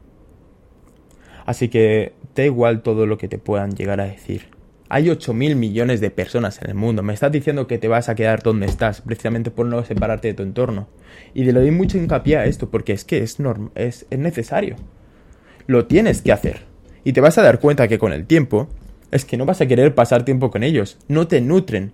Así 1.45 1.69
que 1.69 2.15
da 2.35 2.45
igual 2.45 2.83
todo 2.83 3.07
lo 3.07 3.19
que 3.19 3.29
te 3.29 3.39
puedan 3.39 3.75
llegar 3.75 4.01
a 4.01 4.07
decir. 4.07 4.49
Hay 4.89 5.11
8 5.11 5.35
mil 5.35 5.57
millones 5.57 6.01
de 6.01 6.11
personas 6.11 6.61
en 6.63 6.71
el 6.71 6.75
mundo. 6.77 7.03
Me 7.03 7.13
estás 7.13 7.33
diciendo 7.33 7.67
que 7.67 7.79
te 7.79 7.89
vas 7.89 8.09
a 8.09 8.15
quedar 8.15 8.43
donde 8.43 8.67
estás, 8.67 9.01
precisamente 9.01 9.51
por 9.51 9.67
no 9.67 9.85
separarte 9.85 10.29
de 10.29 10.35
tu 10.35 10.43
entorno. 10.45 10.89
Y 11.35 11.45
le 11.45 11.53
doy 11.53 11.73
mucho 11.73 11.99
hincapié 11.99 12.37
a 12.37 12.45
esto, 12.47 12.71
porque 12.71 12.93
es 12.93 13.05
que 13.05 13.19
es, 13.19 13.39
es, 13.75 14.07
es 14.09 14.19
necesario. 14.19 14.77
Lo 15.67 15.87
tienes 15.87 16.23
que 16.23 16.31
hacer. 16.31 16.76
Y 17.07 17.13
te 17.13 17.21
vas 17.21 17.39
a 17.39 17.43
dar 17.43 17.61
cuenta 17.61 17.87
que 17.87 18.01
con 18.01 18.13
el 18.13 18.27
tiempo, 18.27 18.67
es 19.13 19.25
que 19.25 19.37
no 19.37 19.47
vas 19.47 19.61
a 19.61 19.67
querer 19.67 19.95
pasar 19.95 20.25
tiempo 20.25 20.51
con 20.51 20.65
ellos. 20.65 20.99
No 21.07 21.29
te 21.29 21.41
nutren. 21.41 21.93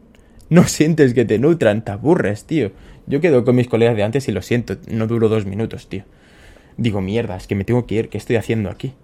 No 0.48 0.64
sientes 0.66 1.12
que 1.12 1.26
te 1.26 1.38
nutran, 1.38 1.84
te 1.84 1.92
aburres, 1.92 2.46
tío. 2.46 2.72
Yo 3.06 3.20
quedo 3.20 3.44
con 3.44 3.56
mis 3.56 3.68
colegas 3.68 3.94
de 3.94 4.04
antes 4.04 4.26
y 4.28 4.32
lo 4.32 4.40
siento, 4.40 4.78
no 4.88 5.06
duro 5.06 5.28
dos 5.28 5.44
minutos, 5.44 5.90
tío. 5.90 6.04
Digo, 6.78 7.02
mierda, 7.02 7.36
es 7.36 7.46
que 7.46 7.54
me 7.54 7.64
tengo 7.64 7.84
que 7.86 7.96
ir, 7.96 8.08
¿qué 8.08 8.16
estoy 8.16 8.36
haciendo 8.36 8.70
aquí? 8.70 8.94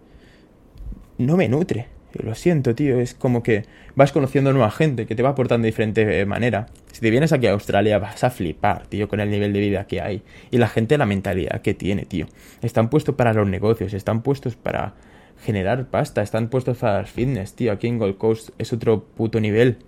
No 1.19 1.37
me 1.37 1.47
nutre 1.47 1.89
lo 2.13 2.35
siento, 2.35 2.75
tío, 2.75 2.99
es 3.01 3.15
como 3.15 3.43
que 3.43 3.65
vas 3.95 4.13
conociendo 4.13 4.53
nueva 4.53 4.71
gente 4.71 5.07
que 5.07 5.15
te 5.15 5.23
va 5.23 5.31
aportando 5.31 5.65
de 5.65 5.71
diferente 5.71 6.21
eh, 6.21 6.27
manera. 6.27 6.67
Si 6.93 7.01
te 7.01 7.11
vienes 7.11 7.33
aquí 7.33 7.47
a 7.47 7.53
Australia 7.53 7.99
vas 7.99 8.25
a 8.25 8.31
flipar, 8.31 8.87
tío, 8.87 9.09
con 9.09 9.21
el 9.21 9.31
nivel 9.31 9.53
de 9.53 9.61
vida 9.61 9.87
que 9.87 10.01
hay. 10.01 10.23
Y 10.51 10.59
la 10.59 10.69
gente, 10.69 10.97
la 10.99 11.07
mentalidad 11.07 11.61
que 11.61 11.75
tiene, 11.75 12.07
tío. 12.07 12.27
Están 12.63 12.89
puestos 12.91 13.15
para 13.15 13.33
los 13.33 13.47
negocios, 13.47 13.93
están 13.93 14.23
puestos 14.23 14.57
para 14.57 14.95
generar 15.43 15.87
pasta, 15.87 16.23
están 16.23 16.49
puestos 16.49 16.79
para 16.79 17.01
el 17.01 17.07
fitness, 17.07 17.55
tío. 17.55 17.73
Aquí 17.73 17.87
en 17.87 17.99
Gold 17.99 18.19
Coast 18.19 18.51
es 18.59 18.73
otro 18.73 19.05
puto 19.05 19.41
nivel. 19.41 19.79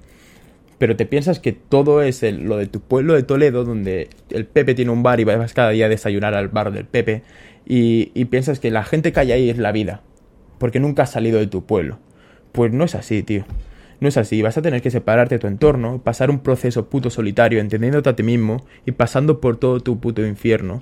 Pero 0.79 0.97
te 0.97 1.05
piensas 1.05 1.41
que 1.41 1.53
todo 1.53 2.03
es 2.03 2.23
lo 2.23 2.57
de 2.57 2.67
tu 2.67 2.81
pueblo 2.81 3.15
de 3.15 3.23
Toledo, 3.23 3.65
donde 3.65 4.09
el 4.31 4.47
Pepe 4.47 4.75
tiene 4.75 4.91
un 4.91 5.03
bar 5.03 5.21
y 5.21 5.25
vas 5.25 5.53
cada 5.53 5.71
día 5.71 5.87
a 5.87 5.91
desayunar 5.91 6.35
al 6.35 6.49
bar 6.49 6.73
del 6.73 6.87
Pepe, 6.87 7.23
y, 7.67 8.11
y 8.15 8.25
piensas 8.27 8.61
que 8.61 8.71
la 8.71 8.83
gente 8.83 9.13
que 9.13 9.21
hay 9.21 9.33
ahí 9.33 9.51
es 9.51 9.59
la 9.59 9.73
vida, 9.73 10.03
porque 10.59 10.81
nunca 10.81 11.03
has 11.03 11.11
salido 11.11 11.39
de 11.39 11.47
tu 11.47 11.67
pueblo. 11.67 11.99
Pues 12.53 12.73
no 12.73 12.85
es 12.85 12.95
así, 12.95 13.23
tío. 13.23 13.45
No 14.01 14.09
es 14.09 14.17
así, 14.17 14.41
vas 14.41 14.57
a 14.57 14.63
tener 14.63 14.81
que 14.81 14.91
separarte 14.91 15.35
de 15.35 15.39
tu 15.39 15.47
entorno, 15.47 16.01
pasar 16.03 16.31
un 16.31 16.41
proceso 16.41 16.89
puto 16.89 17.11
solitario, 17.11 17.61
entendiéndote 17.61 18.09
a 18.09 18.17
ti 18.17 18.23
mismo 18.23 18.65
y 18.87 18.93
pasando 18.93 19.43
por 19.43 19.59
todo 19.59 19.81
tu 19.81 20.01
puto 20.01 20.25
infierno. 20.25 20.81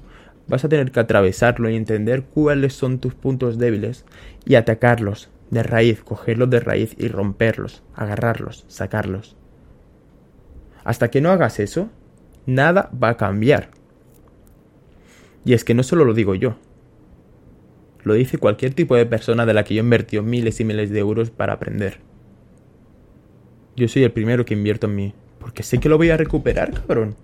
Vas 0.49 0.65
a 0.65 0.69
tener 0.69 0.91
que 0.91 1.01
atravesarlo 1.01 1.69
y 1.69 1.77
entender 1.77 2.25
cuáles 2.25 2.73
son 2.73 2.99
tus 2.99 3.15
puntos 3.15 3.59
débiles 3.59 4.05
y 4.45 4.55
atacarlos 4.55 5.31
de 5.51 5.63
raíz, 5.63 6.03
cogerlos 6.03 6.51
de 6.51 6.61
raíz 6.61 6.95
y 6.99 7.09
romperlos, 7.09 7.83
agarrarlos, 7.95 8.65
sacarlos. 8.69 9.37
Hasta 10.85 11.09
que 11.11 11.21
no 11.21 11.31
hagas 11.31 11.61
eso, 11.61 11.91
nada 12.47 12.91
va 13.03 13.11
a 13.11 13.17
cambiar. 13.17 13.71
Y 15.45 15.53
es 15.53 15.65
que 15.65 15.75
no 15.75 15.83
solo 15.83 16.05
lo 16.05 16.15
digo 16.15 16.35
yo, 16.35 16.57
lo 18.05 18.15
dice 18.15 18.39
cualquier 18.39 18.75
tipo 18.75 18.97
de 18.97 19.07
persona 19.07 19.45
de 19.45 19.55
la 19.55 19.65
que 19.65 19.75
yo 19.75 19.83
invertido 19.83 20.23
miles 20.23 20.61
y 20.61 20.65
miles 20.65 20.91
de 20.91 20.99
euros 20.99 21.31
para 21.31 21.53
aprender. 21.53 22.01
Yo 23.77 23.87
soy 23.87 24.05
el 24.05 24.13
primero 24.13 24.45
que 24.45 24.55
invierto 24.55 24.87
en 24.87 24.97
mí, 24.97 25.15
porque 25.39 25.63
sé 25.63 25.79
que 25.79 25.89
lo 25.89 25.99
voy 25.99 26.11
a 26.11 26.17
recuperar, 26.17 26.73
cabrón. 26.73 27.17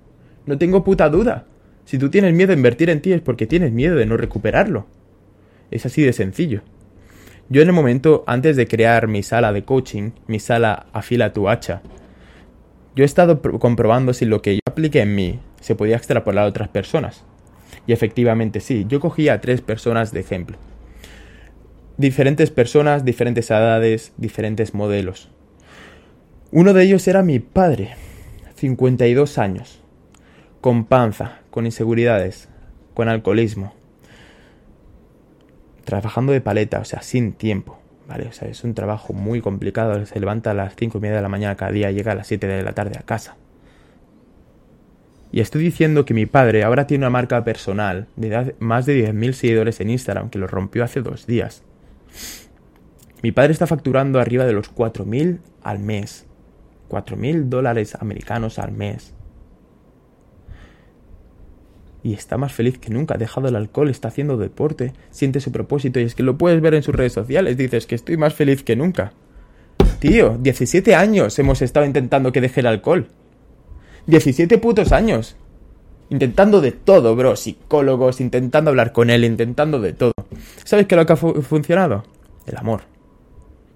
No 0.47 0.59
tengo 0.59 0.85
puta 0.85 1.09
duda. 1.09 1.47
Si 1.85 1.99
tú 1.99 2.11
tienes 2.11 2.35
miedo 2.35 2.49
de 2.49 2.55
invertir 2.55 2.91
en 2.91 3.01
ti 3.01 3.13
es 3.13 3.21
porque 3.21 3.47
tienes 3.47 3.73
miedo 3.73 3.97
de 3.97 4.07
no 4.07 4.17
recuperarlo. 4.17 4.87
Es 5.71 5.87
así 5.87 6.03
de 6.03 6.13
sencillo. 6.13 6.63
Yo 7.49 7.63
en 7.63 7.69
el 7.69 7.75
momento, 7.75 8.25
antes 8.27 8.57
de 8.57 8.67
crear 8.67 9.07
mi 9.07 9.23
sala 9.23 9.53
de 9.53 9.65
coaching, 9.65 10.13
mi 10.27 10.41
sala 10.41 10.87
afila 10.93 11.33
tu 11.33 11.49
hacha, 11.49 11.83
yo 12.97 13.03
he 13.03 13.07
estado 13.07 13.43
comprobando 13.59 14.15
si 14.15 14.25
lo 14.25 14.41
que 14.41 14.55
yo 14.55 14.61
apliqué 14.67 15.01
en 15.01 15.15
mí 15.15 15.41
se 15.61 15.75
podía 15.75 15.97
extrapolar 15.97 16.45
a 16.45 16.49
otras 16.49 16.69
personas. 16.69 17.25
Y 17.87 17.93
efectivamente 17.93 18.61
sí, 18.61 18.87
yo 18.89 19.01
cogía 19.01 19.35
a 19.35 19.41
tres 19.41 19.61
personas 19.61 20.13
de 20.13 20.21
ejemplo 20.21 20.57
diferentes 21.97 22.51
personas, 22.51 23.05
diferentes 23.05 23.51
edades, 23.51 24.13
diferentes 24.17 24.75
modelos. 24.75 25.31
Uno 26.51 26.73
de 26.73 26.85
ellos 26.85 27.07
era 27.09 27.23
mi 27.23 27.39
padre, 27.39 27.91
52 28.57 29.39
años, 29.39 29.81
con 30.65 30.87
panza, 30.87 31.41
con 31.51 31.67
inseguridades, 31.67 32.49
con 32.95 33.11
alcoholismo, 33.11 33.75
trabajando 35.85 36.33
de 36.33 36.41
paleta, 36.41 36.81
o 36.81 36.87
sea, 36.87 37.03
sin 37.03 37.35
tiempo. 37.35 37.79
¿Vale? 38.09 38.29
O 38.29 38.33
sea, 38.33 38.49
es 38.49 38.65
un 38.65 38.73
trabajo 38.73 39.13
muy 39.13 39.43
complicado. 39.43 40.07
Se 40.07 40.19
levanta 40.19 40.53
a 40.53 40.55
las 40.55 40.75
5 40.75 40.97
y 40.97 41.01
media 41.03 41.17
de 41.17 41.21
la 41.21 41.29
mañana 41.29 41.55
cada 41.57 41.71
día, 41.71 41.91
llega 41.91 42.13
a 42.13 42.15
las 42.15 42.29
7 42.29 42.47
de 42.47 42.63
la 42.63 42.73
tarde 42.73 42.97
a 42.99 43.03
casa. 43.03 43.37
Y 45.33 45.41
estoy 45.41 45.63
diciendo 45.63 46.07
que 46.07 46.15
mi 46.15 46.25
padre 46.25 46.65
ahora 46.65 46.87
tiene 46.87 47.05
una 47.05 47.11
marca 47.11 47.45
personal 47.45 48.07
de 48.17 48.55
más 48.59 48.87
de 48.87 49.13
10.000 49.13 49.33
seguidores 49.35 49.81
en 49.81 49.91
Instagram, 49.91 50.31
que 50.31 50.39
lo 50.39 50.47
rompió 50.47 50.83
hace 50.83 51.03
dos 51.03 51.27
días. 51.27 51.63
Mi 53.23 53.33
padre 53.33 53.53
está 53.53 53.67
facturando 53.67 54.19
arriba 54.19 54.47
de 54.47 54.55
los 54.55 54.75
4.000 54.75 55.41
al 55.63 55.79
mes. 55.81 56.25
4.000 56.89 57.51
dólares 57.51 57.99
americanos 58.01 58.59
al 58.59 58.73
mes. 58.73 59.15
Y 62.05 62.13
está 62.13 62.37
más 62.37 62.53
feliz 62.53 62.79
que 62.79 62.91
nunca, 62.91 63.15
ha 63.15 63.19
dejado 63.19 63.49
el 63.49 63.57
alcohol, 63.57 63.89
está 63.89 64.09
haciendo 64.09 64.37
deporte, 64.37 64.93
siente 65.11 65.41
su 65.41 65.51
propósito 65.51 65.99
y 65.99 66.03
es 66.03 66.15
que 66.15 66.23
lo 66.23 66.37
puedes 66.37 66.61
ver 66.61 66.75
en 66.75 66.83
sus 66.83 66.95
redes 66.95 67.15
sociales, 67.15 67.57
dices 67.57 67.87
que 67.87 67.95
estoy 67.95 68.19
más 68.19 68.35
feliz 68.35 68.63
que 68.63 68.77
nunca. 68.77 69.15
Tío, 70.01 70.37
17 70.39 70.95
años 70.95 71.39
hemos 71.39 71.63
estado 71.63 71.87
intentando 71.87 72.31
que 72.31 72.43
deje 72.43 72.61
el 72.61 72.67
alcohol. 72.67 73.09
17 74.07 74.59
putos 74.59 74.93
años. 74.93 75.35
Intentando 76.11 76.61
de 76.61 76.73
todo, 76.73 77.17
bro. 77.17 77.37
Psicólogos, 77.37 78.21
intentando 78.21 78.69
hablar 78.69 78.93
con 78.93 79.09
él, 79.09 79.25
intentando 79.25 79.81
de 79.81 79.95
todo. 79.95 80.13
¿Sabes 80.63 80.87
qué 80.87 80.95
es 80.95 80.99
lo 80.99 81.07
que 81.07 81.15
ha 81.15 81.17
funcionado? 81.17 82.05
El 82.45 82.59
amor. 82.59 82.83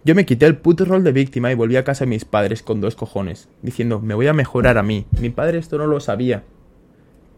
Yo 0.04 0.14
me 0.14 0.26
quité 0.26 0.44
el 0.44 0.58
puto 0.58 0.84
rol 0.84 1.02
de 1.02 1.12
víctima 1.12 1.50
y 1.50 1.54
volví 1.54 1.76
a 1.76 1.84
casa 1.84 2.04
de 2.04 2.10
mis 2.10 2.26
padres 2.26 2.62
con 2.62 2.82
dos 2.82 2.94
cojones, 2.94 3.48
diciendo, 3.62 4.00
me 4.00 4.14
voy 4.14 4.26
a 4.26 4.34
mejorar 4.34 4.76
a 4.76 4.82
mí. 4.82 5.06
Mi 5.18 5.30
padre 5.30 5.56
esto 5.56 5.78
no 5.78 5.86
lo 5.86 5.98
sabía. 6.00 6.44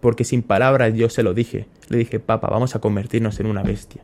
Porque 0.01 0.25
sin 0.25 0.43
palabras 0.43 0.95
yo 0.95 1.09
se 1.09 1.23
lo 1.23 1.35
dije. 1.35 1.67
Le 1.89 1.99
dije, 1.99 2.21
papá, 2.21 2.49
vamos 2.49 2.75
a 2.75 2.81
convertirnos 2.81 3.39
en 3.41 3.47
una 3.47 3.63
bestia. 3.63 4.03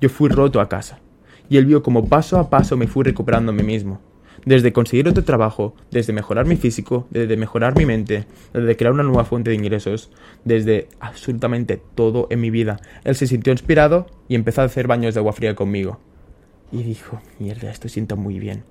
Yo 0.00 0.08
fui 0.08 0.28
roto 0.28 0.60
a 0.60 0.68
casa. 0.68 1.00
Y 1.48 1.56
él 1.56 1.66
vio 1.66 1.82
como 1.82 2.08
paso 2.08 2.38
a 2.38 2.50
paso 2.50 2.76
me 2.76 2.86
fui 2.86 3.04
recuperando 3.04 3.52
a 3.52 3.54
mí 3.54 3.62
mismo 3.62 4.00
desde 4.44 4.72
conseguir 4.72 5.08
otro 5.08 5.24
trabajo, 5.24 5.74
desde 5.90 6.12
mejorar 6.12 6.46
mi 6.46 6.56
físico, 6.56 7.06
desde 7.10 7.36
mejorar 7.36 7.76
mi 7.76 7.86
mente, 7.86 8.26
desde 8.52 8.76
crear 8.76 8.92
una 8.92 9.02
nueva 9.02 9.24
fuente 9.24 9.50
de 9.50 9.56
ingresos, 9.56 10.10
desde 10.44 10.88
absolutamente 11.00 11.80
todo 11.94 12.26
en 12.30 12.40
mi 12.40 12.50
vida. 12.50 12.80
Él 13.04 13.14
se 13.14 13.26
sintió 13.26 13.52
inspirado 13.52 14.06
y 14.28 14.34
empezó 14.34 14.62
a 14.62 14.64
hacer 14.64 14.86
baños 14.86 15.14
de 15.14 15.20
agua 15.20 15.32
fría 15.32 15.54
conmigo. 15.54 16.00
Y 16.72 16.82
dijo, 16.82 17.20
mierda, 17.38 17.70
esto 17.70 17.88
siento 17.88 18.16
muy 18.16 18.38
bien. 18.38 18.64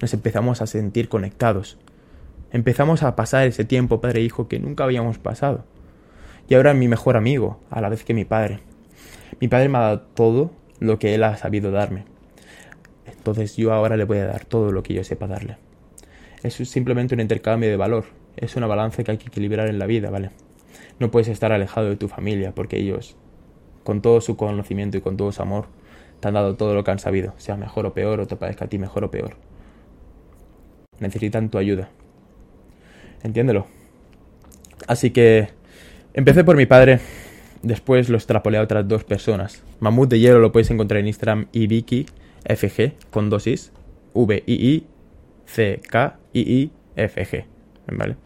Nos 0.00 0.12
empezamos 0.12 0.60
a 0.60 0.66
sentir 0.66 1.08
conectados. 1.08 1.78
Empezamos 2.52 3.02
a 3.02 3.16
pasar 3.16 3.46
ese 3.46 3.64
tiempo 3.64 4.00
padre 4.00 4.20
e 4.20 4.24
hijo 4.24 4.48
que 4.48 4.58
nunca 4.58 4.84
habíamos 4.84 5.18
pasado. 5.18 5.64
Y 6.48 6.54
ahora 6.54 6.74
mi 6.74 6.88
mejor 6.88 7.16
amigo, 7.16 7.58
a 7.70 7.80
la 7.80 7.88
vez 7.88 8.04
que 8.04 8.14
mi 8.14 8.24
padre. 8.24 8.60
Mi 9.40 9.48
padre 9.48 9.68
me 9.68 9.78
ha 9.78 9.82
dado 9.82 10.00
todo 10.00 10.50
lo 10.78 10.98
que 10.98 11.14
él 11.14 11.24
ha 11.24 11.36
sabido 11.36 11.70
darme. 11.70 12.04
Entonces 13.06 13.56
yo 13.56 13.72
ahora 13.72 13.96
le 13.96 14.04
voy 14.04 14.18
a 14.18 14.26
dar 14.26 14.44
todo 14.44 14.70
lo 14.70 14.82
que 14.82 14.94
yo 14.94 15.04
sepa 15.04 15.26
darle. 15.26 15.56
Es 16.42 16.54
simplemente 16.54 17.14
un 17.14 17.20
intercambio 17.20 17.70
de 17.70 17.76
valor. 17.76 18.04
Es 18.36 18.56
una 18.56 18.66
balanza 18.66 19.02
que 19.02 19.12
hay 19.12 19.16
que 19.16 19.28
equilibrar 19.28 19.68
en 19.68 19.78
la 19.78 19.86
vida, 19.86 20.10
¿vale? 20.10 20.30
No 20.98 21.10
puedes 21.10 21.28
estar 21.28 21.52
alejado 21.52 21.88
de 21.88 21.96
tu 21.96 22.08
familia 22.08 22.52
porque 22.54 22.78
ellos, 22.78 23.16
con 23.82 24.02
todo 24.02 24.20
su 24.20 24.36
conocimiento 24.36 24.98
y 24.98 25.00
con 25.00 25.16
todo 25.16 25.32
su 25.32 25.40
amor, 25.40 25.66
te 26.20 26.28
han 26.28 26.34
dado 26.34 26.56
todo 26.56 26.74
lo 26.74 26.84
que 26.84 26.90
han 26.90 26.98
sabido, 26.98 27.32
sea 27.38 27.56
mejor 27.56 27.86
o 27.86 27.94
peor, 27.94 28.20
o 28.20 28.26
te 28.26 28.36
parezca 28.36 28.66
a 28.66 28.68
ti 28.68 28.78
mejor 28.78 29.04
o 29.04 29.10
peor. 29.10 29.36
Necesitan 31.00 31.48
tu 31.48 31.58
ayuda. 31.58 31.88
Entiéndelo. 33.22 33.66
Así 34.86 35.10
que 35.10 35.48
empecé 36.14 36.44
por 36.44 36.56
mi 36.56 36.66
padre, 36.66 37.00
después 37.62 38.08
lo 38.08 38.16
extrapolé 38.16 38.58
a 38.58 38.62
otras 38.62 38.88
dos 38.88 39.04
personas. 39.04 39.62
Mamut 39.80 40.08
de 40.08 40.20
Hielo 40.20 40.38
lo 40.38 40.52
puedes 40.52 40.70
encontrar 40.70 41.00
en 41.00 41.08
Instagram 41.08 41.46
y 41.52 41.66
Vicky 41.66 42.06
FG 42.44 43.10
con 43.10 43.30
dosis 43.30 43.72
V 44.14 44.42
I 44.46 44.52
I 44.52 44.86
C 45.46 45.80
K 45.88 46.18
I 46.32 46.40
I 46.40 46.70
F 46.96 47.26
G, 47.26 47.44
¿vale? 47.88 48.16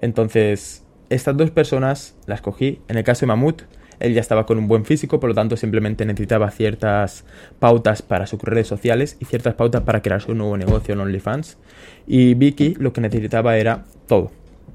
Entonces, 0.00 0.84
estas 1.10 1.36
dos 1.36 1.50
personas 1.50 2.16
las 2.26 2.40
cogí. 2.40 2.80
En 2.88 2.96
el 2.96 3.04
caso 3.04 3.20
de 3.20 3.26
Mamut, 3.28 3.62
Él 3.98 4.14
ya 4.14 4.20
estaba 4.20 4.46
con 4.46 4.58
un 4.58 4.68
buen 4.68 4.84
físico, 4.84 5.18
por 5.20 5.30
lo 5.30 5.34
tanto 5.34 5.56
simplemente 5.56 6.04
necesitaba 6.04 6.50
ciertas 6.50 7.24
pautas 7.58 8.02
para 8.02 8.26
sus 8.26 8.40
redes 8.42 8.66
sociales 8.66 9.16
y 9.20 9.24
ciertas 9.24 9.54
pautas 9.54 9.82
para 9.82 10.02
crear 10.02 10.20
su 10.20 10.34
nuevo 10.34 10.56
negocio 10.56 10.94
en 10.94 11.00
OnlyFans. 11.00 11.58
Y 12.06 12.34
Vicky 12.34 12.74
lo 12.78 12.92
que 12.92 13.00
necesitaba 13.00 13.56
era 13.56 13.84
todo. 14.06 14.30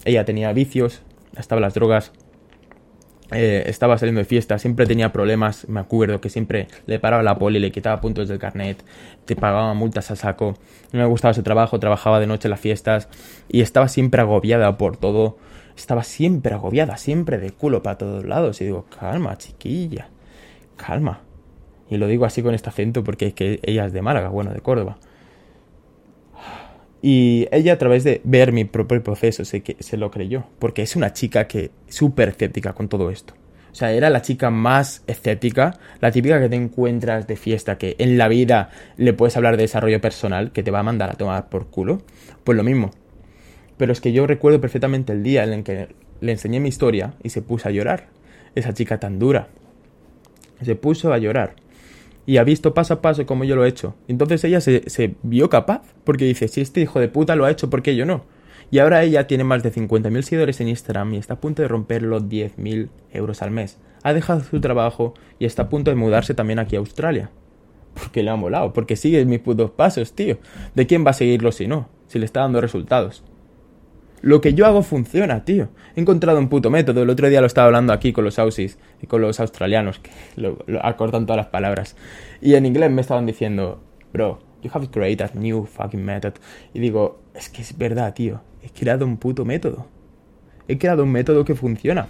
Ella 0.06 0.26
tenía 0.26 0.52
vicios, 0.54 1.04
estaba 1.38 1.62
las 1.62 1.76
drogas, 1.76 2.12
eh, 3.32 3.64
estaba 3.68 3.98
saliendo 3.98 4.20
de 4.20 4.26
fiesta, 4.26 4.60
siempre 4.60 4.86
tenía 4.86 5.12
problemas, 5.14 5.68
me 5.70 5.80
acuerdo 5.80 6.20
que 6.20 6.30
siempre 6.30 6.68
le 6.86 7.00
paraba 7.00 7.24
la 7.24 7.38
poli, 7.38 7.60
le 7.60 7.72
quitaba 7.72 8.02
puntos 8.02 8.28
del 8.28 8.40
carnet, 8.40 8.84
te 9.26 9.36
pagaba 9.36 9.74
multas 9.74 10.12
a 10.12 10.16
saco, 10.16 10.58
no 10.92 11.00
me 11.00 11.06
gustaba 11.06 11.34
su 11.34 11.42
trabajo, 11.42 11.80
trabajaba 11.80 12.20
de 12.20 12.28
noche 12.28 12.48
en 12.48 12.52
las 12.52 12.60
fiestas 12.60 13.08
y 13.48 13.62
estaba 13.62 13.88
siempre 13.88 14.22
agobiada 14.22 14.78
por 14.78 14.98
todo, 14.98 15.38
estaba 15.78 16.04
siempre 16.04 16.54
agobiada, 16.54 16.98
siempre 16.98 17.38
de 17.38 17.52
culo 17.52 17.82
para 17.82 17.98
todos 17.98 18.26
lados 18.26 18.60
y 18.62 18.66
digo, 18.66 18.86
calma 19.00 19.38
chiquilla, 19.38 20.10
calma. 20.76 21.22
Y 21.90 21.98
lo 21.98 22.08
digo 22.08 22.26
así 22.26 22.42
con 22.42 22.54
este 22.54 22.70
acento 22.70 23.04
porque 23.04 23.28
es 23.28 23.34
que 23.34 23.60
ella 23.64 23.86
es 23.86 23.94
de 23.94 24.02
Málaga, 24.02 24.30
bueno, 24.30 24.54
de 24.54 24.62
Córdoba. 24.62 24.98
Y 27.02 27.48
ella 27.52 27.74
a 27.74 27.78
través 27.78 28.04
de 28.04 28.22
ver 28.24 28.52
mi 28.52 28.66
propio 28.66 29.02
proceso 29.04 29.44
se, 29.44 29.62
que, 29.62 29.76
se 29.80 29.98
lo 29.98 30.12
creyó, 30.12 30.46
porque 30.60 30.84
es 30.84 30.96
una 30.96 31.14
chica 31.14 31.48
que 31.48 31.72
súper 31.88 32.30
escéptica 32.30 32.74
con 32.74 32.90
todo 32.90 33.10
esto. 33.10 33.34
O 33.72 33.76
sea, 33.76 33.94
era 33.94 34.10
la 34.10 34.22
chica 34.22 34.50
más 34.50 35.02
escéptica, 35.08 35.80
la 36.02 36.12
típica 36.12 36.40
que 36.40 36.50
te 36.50 36.58
encuentras 36.58 37.26
de 37.26 37.38
fiesta, 37.38 37.78
que 37.78 37.96
en 38.00 38.18
la 38.18 38.28
vida 38.28 38.70
le 38.98 39.14
puedes 39.14 39.38
hablar 39.38 39.56
de 39.56 39.64
desarrollo 39.64 40.02
personal, 40.02 40.52
que 40.52 40.62
te 40.62 40.72
va 40.72 40.80
a 40.80 40.84
mandar 40.84 41.10
a 41.10 41.14
tomar 41.14 41.50
por 41.50 41.68
culo. 41.68 42.02
Pues 42.44 42.58
lo 42.58 42.64
mismo. 42.64 42.92
Pero 43.78 43.94
es 43.94 44.02
que 44.02 44.12
yo 44.12 44.28
recuerdo 44.28 44.60
perfectamente 44.60 45.14
el 45.14 45.24
día 45.24 45.44
en 45.44 45.54
el 45.54 45.64
que 45.64 45.88
le 46.20 46.32
enseñé 46.34 46.60
mi 46.60 46.70
historia 46.70 47.14
y 47.24 47.30
se 47.30 47.42
puso 47.42 47.70
a 47.70 47.72
llorar. 47.72 48.08
Esa 48.54 48.74
chica 48.74 49.00
tan 49.00 49.18
dura. 49.18 49.48
Se 50.62 50.76
puso 50.76 51.14
a 51.14 51.18
llorar 51.18 51.56
y 52.32 52.38
ha 52.38 52.46
visto 52.46 52.74
paso 52.74 52.94
a 52.94 53.02
paso 53.02 53.26
cómo 53.26 53.44
yo 53.44 53.58
lo 53.58 53.66
he 53.66 53.68
hecho. 53.68 53.94
Entonces 54.08 54.42
ella 54.46 54.62
se, 54.62 55.16
vio 55.22 55.50
capaz, 55.50 55.82
porque 56.06 56.24
dice, 56.24 56.48
si 56.48 56.62
este 56.62 56.80
hijo 56.80 57.02
de 57.02 57.10
puta 57.10 57.36
lo 57.36 57.44
ha 57.44 57.52
hecho, 57.52 57.70
¿por 57.70 57.82
qué 57.82 57.94
yo 57.94 58.06
no? 58.06 58.24
Y 58.72 58.80
ahora 58.80 59.04
ella 59.04 59.28
tiene 59.28 59.44
más 59.44 59.64
de 59.64 59.74
50.000 59.74 60.22
seguidores 60.22 60.62
en 60.62 60.70
Instagram 60.70 61.14
y 61.14 61.18
está 61.18 61.34
a 61.34 61.42
punto 61.42 61.62
de 61.62 61.68
romper 61.68 62.04
los 62.04 62.24
10.000 62.24 62.88
euros 63.12 63.42
al 63.42 63.52
mes. 63.52 63.80
Ha 64.04 64.14
dejado 64.14 64.46
su 64.46 64.62
trabajo 64.62 65.14
y 65.40 65.46
está 65.46 65.64
a 65.64 65.70
punto 65.70 65.92
de 65.92 65.98
mudarse 65.98 66.34
también 66.34 66.60
aquí 66.60 66.78
a 66.78 66.80
Australia. 66.80 67.32
Porque 67.96 68.24
le 68.24 68.30
ha 68.30 68.38
molado, 68.38 68.72
porque 68.72 68.96
sigue 68.96 69.26
mis 69.26 69.40
putos 69.40 69.72
pasos, 69.72 70.14
tío. 70.14 70.38
¿De 70.74 70.88
quién 70.88 71.06
va 71.06 71.10
a 71.10 71.16
seguirlo 71.16 71.52
si 71.52 71.68
no? 71.68 71.90
Si 72.08 72.18
le 72.18 72.24
está 72.24 72.40
dando 72.40 72.62
resultados. 72.62 73.26
Lo 74.22 74.40
que 74.40 74.54
yo 74.54 74.68
hago 74.68 74.84
funciona, 74.84 75.44
tío. 75.46 75.70
He 75.96 76.02
encontrado 76.02 76.38
un 76.38 76.48
puto 76.48 76.70
método. 76.70 77.02
El 77.02 77.10
otro 77.10 77.28
día 77.28 77.42
lo 77.42 77.48
estaba 77.48 77.66
hablando 77.66 77.92
aquí 77.92 78.14
con 78.14 78.24
los 78.24 78.38
aussies 78.38 78.78
y 79.02 79.08
con 79.08 79.22
los 79.22 79.40
australianos, 79.40 80.00
que 80.00 80.12
lo, 80.36 80.58
acortan 80.84 81.26
todas 81.26 81.38
las 81.38 81.48
palabras. 81.48 81.96
Y 82.40 82.54
en 82.54 82.66
inglés 82.66 82.92
me 82.92 83.02
estaban 83.02 83.26
diciendo, 83.26 83.82
bro, 84.14 84.40
you 84.62 84.70
have 84.74 84.90
created 84.90 85.32
a 85.36 85.40
new 85.40 85.66
fucking 85.66 86.04
method. 86.04 86.34
Y 86.74 86.80
digo, 86.80 87.20
es 87.34 87.50
que 87.50 87.62
es 87.62 87.78
verdad, 87.78 88.14
tío. 88.14 88.42
He 88.62 88.70
creado 88.70 89.06
un 89.06 89.18
puto 89.18 89.44
método. 89.44 89.88
He 90.68 90.78
creado 90.78 91.04
un 91.04 91.12
método 91.12 91.44
que 91.44 91.56
funciona. 91.56 92.08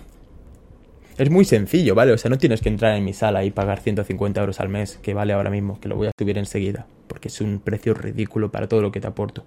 Es 1.17 1.29
muy 1.29 1.45
sencillo, 1.45 1.95
¿vale? 1.95 2.11
O 2.11 2.17
sea, 2.17 2.29
no 2.29 2.37
tienes 2.37 2.61
que 2.61 2.69
entrar 2.69 2.97
en 2.97 3.05
mi 3.05 3.13
sala 3.13 3.43
y 3.45 3.51
pagar 3.51 3.79
150 3.79 4.39
euros 4.39 4.59
al 4.59 4.69
mes, 4.69 4.97
que 5.01 5.13
vale 5.13 5.33
ahora 5.33 5.49
mismo, 5.49 5.79
que 5.79 5.87
lo 5.87 5.95
voy 5.95 6.07
a 6.07 6.11
subir 6.17 6.37
enseguida, 6.37 6.87
porque 7.07 7.27
es 7.27 7.41
un 7.41 7.59
precio 7.59 7.93
ridículo 7.93 8.51
para 8.51 8.67
todo 8.67 8.81
lo 8.81 8.91
que 8.91 9.01
te 9.01 9.07
aporto. 9.07 9.43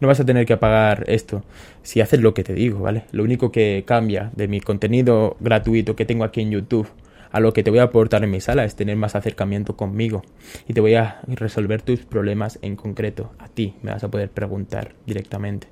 No 0.00 0.08
vas 0.08 0.20
a 0.20 0.24
tener 0.24 0.46
que 0.46 0.56
pagar 0.56 1.04
esto 1.08 1.42
si 1.82 2.00
haces 2.00 2.20
lo 2.20 2.34
que 2.34 2.44
te 2.44 2.54
digo, 2.54 2.80
¿vale? 2.80 3.04
Lo 3.12 3.22
único 3.22 3.50
que 3.50 3.84
cambia 3.86 4.30
de 4.34 4.48
mi 4.48 4.60
contenido 4.60 5.36
gratuito 5.40 5.96
que 5.96 6.04
tengo 6.04 6.24
aquí 6.24 6.40
en 6.40 6.50
YouTube 6.50 6.88
a 7.30 7.40
lo 7.40 7.52
que 7.52 7.62
te 7.62 7.70
voy 7.70 7.80
a 7.80 7.84
aportar 7.84 8.24
en 8.24 8.30
mi 8.30 8.40
sala 8.40 8.64
es 8.64 8.76
tener 8.76 8.96
más 8.96 9.14
acercamiento 9.14 9.76
conmigo 9.76 10.22
y 10.68 10.72
te 10.72 10.80
voy 10.80 10.94
a 10.94 11.20
resolver 11.26 11.82
tus 11.82 12.00
problemas 12.00 12.58
en 12.62 12.76
concreto. 12.76 13.32
A 13.38 13.48
ti 13.48 13.74
me 13.82 13.90
vas 13.90 14.04
a 14.04 14.10
poder 14.10 14.30
preguntar 14.30 14.94
directamente. 15.06 15.66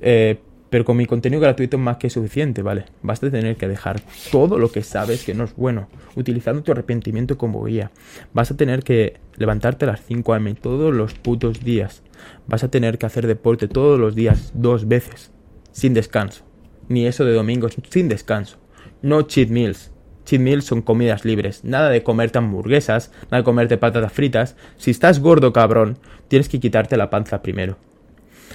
Eh, 0.00 0.38
pero 0.70 0.84
con 0.84 0.96
mi 0.96 1.06
contenido 1.06 1.42
gratuito 1.42 1.76
es 1.76 1.82
más 1.82 1.96
que 1.96 2.08
suficiente, 2.08 2.62
¿vale? 2.62 2.84
Vas 3.02 3.22
a 3.22 3.30
tener 3.30 3.56
que 3.56 3.68
dejar 3.68 4.00
todo 4.30 4.56
lo 4.56 4.70
que 4.70 4.82
sabes 4.82 5.24
que 5.24 5.34
no 5.34 5.44
es 5.44 5.54
bueno, 5.56 5.88
utilizando 6.14 6.62
tu 6.62 6.70
arrepentimiento 6.70 7.36
como 7.36 7.64
guía. 7.64 7.90
Vas 8.32 8.52
a 8.52 8.56
tener 8.56 8.84
que 8.84 9.18
levantarte 9.36 9.84
a 9.84 9.88
las 9.88 10.04
5 10.06 10.32
am 10.32 10.54
todos 10.54 10.94
los 10.94 11.14
putos 11.14 11.64
días. 11.64 12.02
Vas 12.46 12.62
a 12.62 12.70
tener 12.70 12.98
que 12.98 13.06
hacer 13.06 13.26
deporte 13.26 13.66
todos 13.66 13.98
los 13.98 14.14
días, 14.14 14.52
dos 14.54 14.86
veces, 14.86 15.32
sin 15.72 15.92
descanso. 15.92 16.44
Ni 16.88 17.06
eso 17.06 17.24
de 17.24 17.34
domingos, 17.34 17.76
sin 17.90 18.08
descanso. 18.08 18.58
No 19.02 19.22
cheat 19.22 19.48
meals. 19.48 19.90
Cheat 20.24 20.40
meals 20.40 20.64
son 20.64 20.82
comidas 20.82 21.24
libres. 21.24 21.64
Nada 21.64 21.88
de 21.88 22.04
comerte 22.04 22.38
hamburguesas, 22.38 23.10
nada 23.24 23.38
de 23.38 23.44
comerte 23.44 23.76
patatas 23.76 24.12
fritas. 24.12 24.56
Si 24.76 24.92
estás 24.92 25.18
gordo, 25.18 25.52
cabrón, 25.52 25.98
tienes 26.28 26.48
que 26.48 26.60
quitarte 26.60 26.96
la 26.96 27.10
panza 27.10 27.42
primero. 27.42 27.76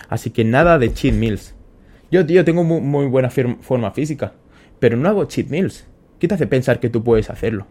Así 0.08 0.30
que 0.30 0.46
nada 0.46 0.78
de 0.80 0.94
cheat 0.94 1.14
meals 1.14 1.56
yo, 2.12 2.26
tío, 2.26 2.46
tengo 2.46 2.64
muy, 2.64 3.08
buena 3.08 3.30
forma 3.30 3.92
física, 3.92 4.34
pero 4.80 4.98
no 4.98 5.10
hago 5.10 5.26
cheat 5.26 5.50
meals. 5.50 5.86
¿Qué 6.20 6.28
te 6.28 6.36
hace 6.36 6.48
pensar 6.48 6.80
que 6.80 6.90
tú 6.90 7.04
puedes 7.04 7.30
hacerlo? 7.30 7.68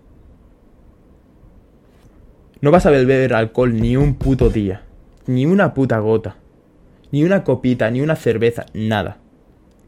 No 2.60 2.70
vas 2.70 2.86
a 2.86 2.90
beber 2.90 3.34
alcohol 3.34 3.74
ni 3.80 3.96
un 3.96 4.14
puto 4.14 4.50
día, 4.50 4.82
ni 5.26 5.46
una 5.46 5.74
puta 5.74 5.98
gota, 5.98 6.36
ni 7.12 7.24
una 7.24 7.44
copita, 7.44 7.90
ni 7.90 8.00
una 8.00 8.16
cerveza, 8.16 8.66
nada. 8.74 9.18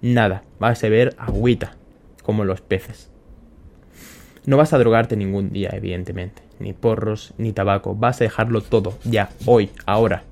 Nada. 0.03 0.43
Vas 0.59 0.83
a 0.85 0.89
beber 0.89 1.15
agüita, 1.19 1.75
como 2.23 2.45
los 2.45 2.61
peces. 2.61 3.11
No 4.45 4.57
vas 4.57 4.73
a 4.73 4.79
drogarte 4.79 5.17
ningún 5.17 5.51
día, 5.51 5.71
evidentemente. 5.73 6.43
Ni 6.61 6.73
porros, 6.73 7.35
ni 7.39 7.53
tabaco. 7.53 7.95
Vas 7.95 8.21
a 8.21 8.25
dejarlo 8.25 8.61
todo, 8.61 8.95
ya, 9.05 9.31
hoy, 9.45 9.71
ahora 9.87 10.23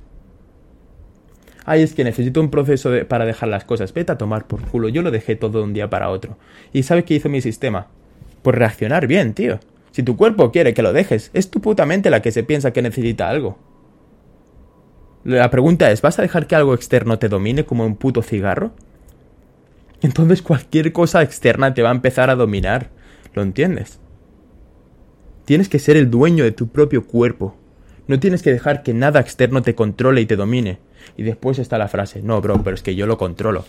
ay, 1.64 1.82
es 1.82 1.94
que 1.94 2.04
necesito 2.04 2.40
un 2.40 2.50
proceso 2.50 2.90
para 3.08 3.26
dejar 3.26 3.48
las 3.48 3.64
cosas. 3.64 3.92
Vete 3.92 4.12
a 4.12 4.18
tomar 4.18 4.46
por 4.46 4.62
culo. 4.62 4.88
Yo 4.88 5.02
lo 5.02 5.10
dejé 5.10 5.36
todo 5.36 5.58
de 5.58 5.64
un 5.64 5.72
día 5.72 5.90
para 5.90 6.10
otro. 6.10 6.36
¿Y 6.72 6.82
sabes 6.82 7.04
qué 7.04 7.14
hizo 7.14 7.28
mi 7.28 7.40
sistema? 7.40 7.88
Pues 8.42 8.56
reaccionar 8.56 9.06
bien, 9.06 9.34
tío. 9.34 9.58
Si 9.90 10.02
tu 10.02 10.16
cuerpo 10.16 10.50
quiere 10.50 10.74
que 10.74 10.82
lo 10.82 10.92
dejes, 10.92 11.30
es 11.34 11.50
tu 11.50 11.60
puta 11.60 11.86
mente 11.86 12.10
la 12.10 12.20
que 12.20 12.32
se 12.32 12.42
piensa 12.42 12.72
que 12.72 12.82
necesita 12.82 13.28
algo. 13.28 13.58
La 15.24 15.50
pregunta 15.50 15.90
es, 15.90 16.02
¿vas 16.02 16.18
a 16.18 16.22
dejar 16.22 16.46
que 16.46 16.56
algo 16.56 16.74
externo 16.74 17.18
te 17.18 17.28
domine 17.28 17.64
como 17.64 17.86
un 17.86 17.96
puto 17.96 18.20
cigarro? 18.20 18.72
Entonces 20.02 20.42
cualquier 20.42 20.92
cosa 20.92 21.22
externa 21.22 21.72
te 21.72 21.82
va 21.82 21.88
a 21.88 21.94
empezar 21.94 22.28
a 22.28 22.34
dominar. 22.34 22.90
¿Lo 23.32 23.42
entiendes? 23.42 24.00
Tienes 25.46 25.68
que 25.68 25.78
ser 25.78 25.96
el 25.96 26.10
dueño 26.10 26.44
de 26.44 26.52
tu 26.52 26.68
propio 26.68 27.06
cuerpo. 27.06 27.56
No 28.06 28.20
tienes 28.20 28.42
que 28.42 28.52
dejar 28.52 28.82
que 28.82 28.92
nada 28.92 29.20
externo 29.20 29.62
te 29.62 29.74
controle 29.74 30.20
y 30.20 30.26
te 30.26 30.36
domine. 30.36 30.78
Y 31.16 31.22
después 31.22 31.58
está 31.58 31.78
la 31.78 31.88
frase, 31.88 32.22
no, 32.22 32.40
bro, 32.40 32.62
pero 32.62 32.74
es 32.74 32.82
que 32.82 32.94
yo 32.94 33.06
lo 33.06 33.18
controlo. 33.18 33.64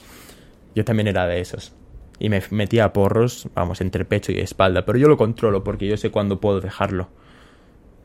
Yo 0.76 0.86
también 0.86 1.08
era 1.08 1.28
de 1.28 1.40
esos. 1.40 1.74
Y 2.20 2.30
me 2.30 2.42
metía 2.52 2.94
porros, 2.94 3.48
vamos, 3.54 3.82
entre 3.82 4.06
pecho 4.06 4.32
y 4.32 4.40
espalda, 4.40 4.86
pero 4.86 4.98
yo 4.98 5.08
lo 5.08 5.18
controlo 5.18 5.64
porque 5.64 5.88
yo 5.88 5.98
sé 5.98 6.12
cuándo 6.12 6.40
puedo 6.40 6.62
dejarlo. 6.62 7.10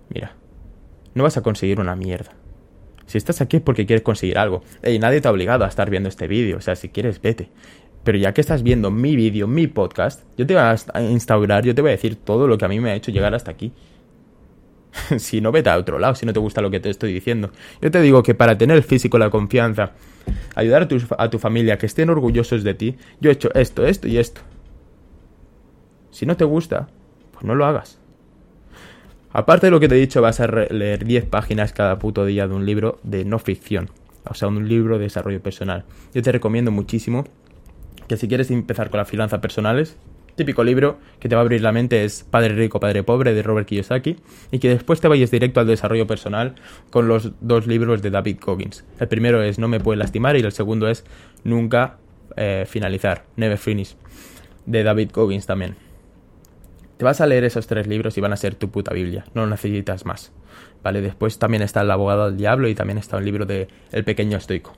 Mira, 0.09 0.35
no 1.14 1.23
vas 1.23 1.37
a 1.37 1.43
conseguir 1.43 1.81
una 1.81 1.97
mierda. 1.97 2.33
Si 3.07 3.19
estás 3.19 3.40
aquí 3.40 3.57
es 3.57 3.62
porque 3.62 3.87
quieres 3.87 4.05
conseguir 4.05 4.38
algo. 4.38 4.62
Y 4.85 4.99
nadie 4.99 5.21
te 5.21 5.29
ha 5.29 5.33
obligado 5.33 5.64
a 5.64 5.69
estar 5.69 5.90
viendo 5.90 6.09
este 6.09 6.29
vídeo, 6.29 6.59
o 6.59 6.61
sea, 6.61 6.77
si 6.77 6.88
quieres, 6.88 7.21
vete. 7.21 7.49
Pero 8.05 8.19
ya 8.19 8.33
que 8.33 8.40
estás 8.40 8.62
viendo 8.62 8.90
mi 8.90 9.16
vídeo, 9.16 9.47
mi 9.47 9.66
podcast, 9.66 10.23
yo 10.37 10.47
te 10.47 10.55
voy 10.55 10.62
a 10.62 11.03
instaurar, 11.03 11.64
yo 11.64 11.75
te 11.75 11.83
voy 11.83 11.90
a 11.90 11.93
decir 11.93 12.16
todo 12.16 12.47
lo 12.47 12.57
que 12.57 12.64
a 12.64 12.69
mí 12.69 12.81
me 12.81 12.90
ha 12.90 12.95
hecho 12.95 13.11
llegar 13.11 13.35
hasta 13.35 13.51
aquí. 13.51 13.73
si 15.18 15.40
no, 15.40 15.53
vete 15.53 15.70
a 15.70 15.76
otro 15.76 15.98
lado, 15.98 16.14
si 16.14 16.26
no 16.26 16.33
te 16.33 16.40
gusta 16.40 16.61
lo 16.61 16.70
que 16.70 16.81
te 16.81 16.90
estoy 16.90 17.12
diciendo. 17.12 17.50
Yo 17.81 17.90
te 17.90 18.00
digo 18.00 18.22
que 18.22 18.35
para 18.35 18.57
tener 18.57 18.76
el 18.76 18.83
físico, 18.83 19.18
la 19.18 19.31
confianza, 19.31 19.92
ayudar 20.55 20.83
a 20.83 20.88
tu, 20.88 20.98
a 21.18 21.31
tu 21.31 21.38
familia, 21.38 21.79
que 21.79 21.87
estén 21.87 22.11
orgullosos 22.11 22.64
de 22.64 22.74
ti, 22.74 22.96
yo 23.20 23.31
he 23.31 23.35
hecho 23.35 23.53
esto, 23.55 23.87
esto 23.87 24.09
y 24.09 24.18
esto. 24.18 24.40
Si 26.11 26.26
no 26.26 26.37
te 26.37 26.44
gusta, 26.44 26.88
pues 27.33 27.44
no 27.44 27.55
lo 27.55 27.64
hagas. 27.66 27.98
Aparte 29.33 29.68
de 29.68 29.70
lo 29.70 29.79
que 29.79 29.88
te 29.88 29.94
he 29.94 30.00
dicho, 30.00 30.20
vas 30.20 30.40
a 30.40 30.46
leer 30.48 31.05
10 31.05 31.26
páginas 31.26 31.72
cada 31.72 31.98
puto 31.98 32.24
día 32.24 32.48
de 32.48 32.55
un 32.55 32.66
libro 32.66 32.98
de 33.05 33.24
no 33.24 33.38
ficción. 33.38 33.90
O 34.29 34.35
sea, 34.35 34.48
un 34.48 34.68
libro 34.68 34.98
de 34.98 35.05
desarrollo 35.05 35.40
personal. 35.40 35.85
Yo 36.12 36.22
te 36.22 36.33
recomiendo 36.33 36.72
muchísimo 36.72 37.24
que 38.09 38.16
si 38.16 38.26
quieres 38.26 38.50
empezar 38.50 38.90
con 38.90 38.98
las 38.98 39.09
finanzas 39.09 39.38
personales, 39.40 39.96
típico 40.40 40.64
libro 40.64 40.98
que 41.18 41.29
te 41.29 41.35
va 41.35 41.42
a 41.42 41.44
abrir 41.44 41.61
la 41.61 41.70
mente 41.70 42.03
es 42.03 42.24
Padre 42.24 42.55
Rico, 42.55 42.81
Padre 42.81 43.03
Pobre 43.03 43.35
de 43.35 43.42
Robert 43.42 43.68
Kiyosaki 43.68 44.16
y 44.50 44.59
que 44.59 44.70
después 44.70 44.98
te 44.98 45.07
vayas 45.07 45.31
directo 45.31 45.61
al 45.61 45.66
desarrollo 45.66 46.07
personal 46.07 46.55
con 46.88 47.09
los 47.09 47.33
dos 47.42 47.66
libros 47.66 48.00
de 48.00 48.09
David 48.09 48.38
Goggins. 48.40 48.87
El 48.98 49.09
primero 49.09 49.42
es 49.42 49.59
No 49.59 49.68
me 49.68 49.81
puede 49.81 49.98
lastimar 49.98 50.37
y 50.37 50.40
el 50.40 50.50
segundo 50.53 50.88
es 50.88 51.05
Nunca 51.44 51.98
eh, 52.38 52.64
finalizar, 52.66 53.24
Never 53.37 53.59
Finish, 53.59 53.96
de 54.64 54.83
David 54.83 55.11
Goggins 55.12 55.44
también. 55.44 55.76
Te 56.96 57.05
vas 57.05 57.20
a 57.20 57.26
leer 57.26 57.44
esos 57.44 57.66
tres 57.66 57.87
libros 57.87 58.16
y 58.16 58.22
van 58.22 58.33
a 58.33 58.38
ser 58.38 58.55
tu 58.55 58.70
puta 58.70 58.94
Biblia, 58.94 59.26
no 59.35 59.46
necesitas 59.46 60.07
más. 60.07 60.33
¿Vale? 60.83 61.03
Después 61.03 61.38
también 61.38 61.62
está 61.62 61.83
El 61.83 61.90
abogado 61.90 62.31
del 62.31 62.38
diablo 62.38 62.66
y 62.66 62.74
también 62.74 62.96
está 62.96 63.18
un 63.18 63.26
libro 63.26 63.44
de 63.44 63.68
El 63.92 64.05
pequeño 64.05 64.38
estoico. 64.38 64.72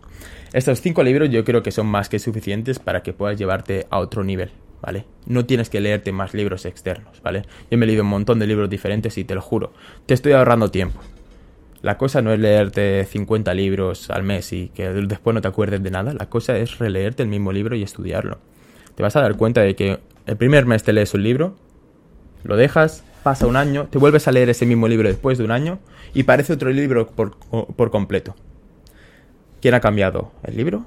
Estos 0.53 0.81
cinco 0.81 1.05
libros 1.05 1.31
yo 1.31 1.44
creo 1.44 1.62
que 1.62 1.70
son 1.70 1.87
más 1.87 2.09
que 2.09 2.18
suficientes 2.18 2.81
para 2.81 3.05
que 3.05 3.12
puedas 3.12 3.38
llevarte 3.38 3.87
a 3.90 4.01
otro 4.01 4.25
nivel 4.25 4.51
¿vale? 4.83 5.07
No 5.27 5.47
tienes 5.47 5.71
que 5.71 5.81
leerte 5.81 6.12
más 6.12 6.35
libros 6.35 6.66
externos, 6.66 7.23
¿vale? 7.23 7.45
Yo 7.71 7.79
me 7.79 7.85
he 7.85 7.87
leído 7.87 8.03
un 8.03 8.11
montón 8.11 8.38
de 8.38 8.47
libros 8.47 8.68
diferentes 8.68 9.16
y 9.16 9.25
te 9.25 9.35
lo 9.35 9.40
juro, 9.40 9.73
te 10.07 10.14
estoy 10.14 10.33
ahorrando 10.33 10.71
tiempo. 10.71 11.01
La 11.81 11.97
cosa 11.97 12.21
no 12.23 12.33
es 12.33 12.38
leerte 12.38 13.05
50 13.05 13.55
libros 13.55 14.11
al 14.11 14.23
mes 14.23 14.53
y 14.53 14.68
que 14.68 14.88
después 14.90 15.35
no 15.35 15.40
te 15.40 15.49
acuerdes 15.49 15.83
de 15.83 15.90
nada, 15.90 16.12
la 16.12 16.29
cosa 16.29 16.59
es 16.59 16.79
releerte 16.79 17.23
el 17.23 17.29
mismo 17.29 17.53
libro 17.53 17.75
y 17.75 17.83
estudiarlo. 17.83 18.38
Te 18.95 19.03
vas 19.03 19.16
a 19.16 19.23
dar 19.23 19.37
cuenta 19.37 19.62
de 19.62 19.75
que 19.75 19.99
el 20.27 20.37
primer 20.37 20.66
mes 20.66 20.83
te 20.83 20.92
lees 20.92 21.14
un 21.14 21.23
libro, 21.23 21.57
lo 22.45 22.57
dejas, 22.57 23.05
pasa 23.23 23.47
un 23.47 23.57
año, 23.57 23.87
te 23.87 23.99
vuelves 23.99 24.29
a 24.29 24.33
leer 24.33 24.51
ese 24.51 24.66
mismo 24.66 24.88
libro 24.88 25.09
después 25.09 25.38
de 25.38 25.45
un 25.45 25.51
año 25.51 25.79
y 26.12 26.25
parece 26.25 26.53
otro 26.53 26.71
libro 26.71 27.07
por, 27.07 27.37
por 27.37 27.90
completo. 27.90 28.35
¿Quién 29.61 29.75
ha 29.75 29.81
cambiado? 29.81 30.33
¿El 30.42 30.57
libro? 30.57 30.85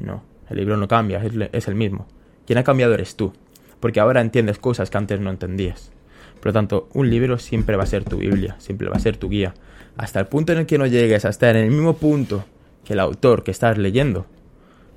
No, 0.00 0.22
el 0.48 0.56
libro 0.56 0.76
no 0.76 0.88
cambia, 0.88 1.22
es, 1.52 1.68
el 1.68 1.74
mismo. 1.74 2.06
Quien 2.46 2.58
ha 2.58 2.64
cambiado 2.64 2.94
eres 2.94 3.16
tú, 3.16 3.32
porque 3.80 4.00
ahora 4.00 4.20
entiendes 4.20 4.58
cosas 4.58 4.90
que 4.90 4.98
antes 4.98 5.20
no 5.20 5.30
entendías. 5.30 5.92
Por 6.38 6.46
lo 6.46 6.52
tanto, 6.52 6.88
un 6.92 7.08
libro 7.08 7.38
siempre 7.38 7.76
va 7.76 7.84
a 7.84 7.86
ser 7.86 8.04
tu 8.04 8.16
Biblia, 8.16 8.56
siempre 8.58 8.88
va 8.88 8.96
a 8.96 9.00
ser 9.00 9.16
tu 9.16 9.28
guía. 9.28 9.54
Hasta 9.96 10.20
el 10.20 10.26
punto 10.26 10.52
en 10.52 10.58
el 10.58 10.66
que 10.66 10.78
no 10.78 10.86
llegues 10.86 11.24
a 11.24 11.28
estar 11.28 11.54
en 11.54 11.64
el 11.64 11.70
mismo 11.70 11.94
punto 11.94 12.44
que 12.84 12.94
el 12.94 13.00
autor 13.00 13.44
que 13.44 13.50
estás 13.50 13.78
leyendo, 13.78 14.26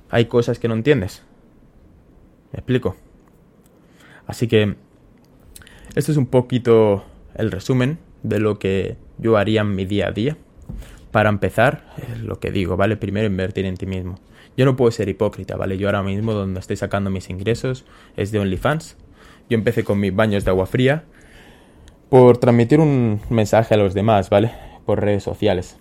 hay 0.09 0.25
cosas 0.25 0.59
que 0.59 0.67
no 0.67 0.73
entiendes. 0.73 1.23
¿Me 2.51 2.59
explico? 2.59 2.95
Así 4.25 4.47
que 4.47 4.75
esto 5.95 6.11
es 6.11 6.17
un 6.17 6.25
poquito 6.25 7.05
el 7.35 7.51
resumen 7.51 7.99
de 8.23 8.39
lo 8.39 8.57
que 8.57 8.97
yo 9.17 9.37
haría 9.37 9.61
en 9.61 9.75
mi 9.75 9.85
día 9.85 10.07
a 10.07 10.11
día. 10.11 10.37
Para 11.11 11.29
empezar, 11.29 11.85
lo 12.21 12.39
que 12.39 12.51
digo, 12.51 12.75
¿vale? 12.75 12.97
Primero 12.97 13.27
invertir 13.27 13.65
en 13.65 13.77
ti 13.77 13.85
mismo. 13.85 14.19
Yo 14.57 14.65
no 14.65 14.75
puedo 14.75 14.91
ser 14.91 15.09
hipócrita, 15.09 15.57
¿vale? 15.57 15.77
Yo 15.77 15.87
ahora 15.87 16.03
mismo 16.03 16.33
donde 16.33 16.59
estoy 16.59 16.77
sacando 16.77 17.09
mis 17.09 17.29
ingresos 17.29 17.85
es 18.15 18.31
de 18.31 18.39
OnlyFans. 18.39 18.97
Yo 19.49 19.57
empecé 19.57 19.83
con 19.83 19.99
mis 19.99 20.15
baños 20.15 20.45
de 20.45 20.51
agua 20.51 20.65
fría 20.65 21.03
por 22.09 22.37
transmitir 22.37 22.79
un 22.79 23.19
mensaje 23.29 23.73
a 23.73 23.77
los 23.77 23.93
demás, 23.93 24.29
¿vale? 24.29 24.51
Por 24.85 25.01
redes 25.01 25.23
sociales. 25.23 25.77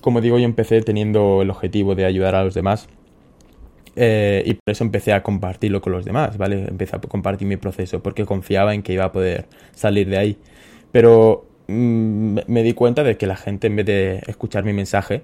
Como 0.00 0.20
digo, 0.20 0.38
yo 0.38 0.44
empecé 0.44 0.80
teniendo 0.82 1.42
el 1.42 1.50
objetivo 1.50 1.94
de 1.94 2.06
ayudar 2.06 2.34
a 2.34 2.42
los 2.42 2.54
demás 2.54 2.88
eh, 3.96 4.42
y 4.46 4.54
por 4.54 4.72
eso 4.72 4.84
empecé 4.84 5.12
a 5.12 5.22
compartirlo 5.22 5.80
con 5.80 5.92
los 5.92 6.04
demás, 6.04 6.38
¿vale? 6.38 6.66
Empecé 6.68 6.96
a 6.96 7.00
compartir 7.00 7.46
mi 7.46 7.56
proceso 7.56 8.02
porque 8.02 8.24
confiaba 8.24 8.74
en 8.74 8.82
que 8.82 8.94
iba 8.94 9.04
a 9.04 9.12
poder 9.12 9.46
salir 9.72 10.08
de 10.08 10.18
ahí. 10.18 10.38
Pero 10.92 11.46
mm, 11.68 12.38
me 12.46 12.62
di 12.62 12.72
cuenta 12.72 13.04
de 13.04 13.16
que 13.16 13.26
la 13.26 13.36
gente 13.36 13.66
en 13.66 13.76
vez 13.76 13.86
de 13.86 14.22
escuchar 14.26 14.64
mi 14.64 14.72
mensaje 14.72 15.22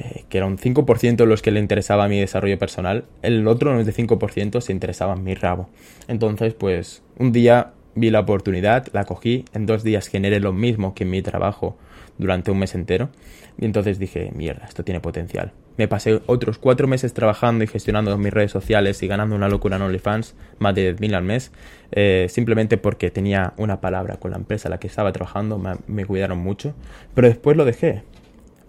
eh, 0.00 0.24
que 0.30 0.38
era 0.38 0.46
un 0.46 0.56
5% 0.56 1.26
los 1.26 1.42
que 1.42 1.50
le 1.50 1.60
interesaba 1.60 2.08
mi 2.08 2.18
desarrollo 2.18 2.58
personal, 2.58 3.04
el 3.20 3.46
otro 3.46 3.74
no 3.74 3.80
es 3.80 3.86
de 3.86 3.92
5% 3.92 4.62
se 4.62 4.72
interesaba 4.72 5.12
en 5.12 5.24
mi 5.24 5.34
rabo. 5.34 5.68
Entonces, 6.08 6.54
pues 6.54 7.02
un 7.18 7.32
día 7.32 7.72
vi 7.94 8.08
la 8.08 8.20
oportunidad, 8.20 8.88
la 8.94 9.04
cogí, 9.04 9.44
en 9.52 9.66
dos 9.66 9.82
días 9.82 10.06
generé 10.06 10.40
lo 10.40 10.54
mismo 10.54 10.94
que 10.94 11.04
en 11.04 11.10
mi 11.10 11.20
trabajo 11.20 11.76
durante 12.16 12.50
un 12.50 12.58
mes 12.58 12.74
entero 12.74 13.10
y 13.58 13.66
entonces 13.66 13.98
dije, 13.98 14.32
mierda, 14.34 14.64
esto 14.66 14.84
tiene 14.84 15.00
potencial. 15.00 15.52
Me 15.76 15.86
pasé 15.86 16.22
otros 16.26 16.56
cuatro 16.56 16.88
meses 16.88 17.12
trabajando 17.12 17.62
y 17.62 17.66
gestionando 17.66 18.16
mis 18.16 18.32
redes 18.32 18.50
sociales 18.50 19.02
y 19.02 19.06
ganando 19.06 19.36
una 19.36 19.48
locura 19.48 19.76
en 19.76 19.82
OnlyFans, 19.82 20.34
más 20.58 20.74
de 20.74 20.96
10.000 20.96 21.14
al 21.14 21.24
mes, 21.24 21.52
eh, 21.92 22.26
simplemente 22.30 22.78
porque 22.78 23.10
tenía 23.10 23.52
una 23.58 23.82
palabra 23.82 24.16
con 24.16 24.30
la 24.30 24.38
empresa 24.38 24.68
a 24.68 24.70
la 24.70 24.80
que 24.80 24.86
estaba 24.86 25.12
trabajando, 25.12 25.60
me 25.86 26.06
cuidaron 26.06 26.38
mucho, 26.38 26.74
pero 27.14 27.28
después 27.28 27.54
lo 27.56 27.66
dejé 27.66 28.02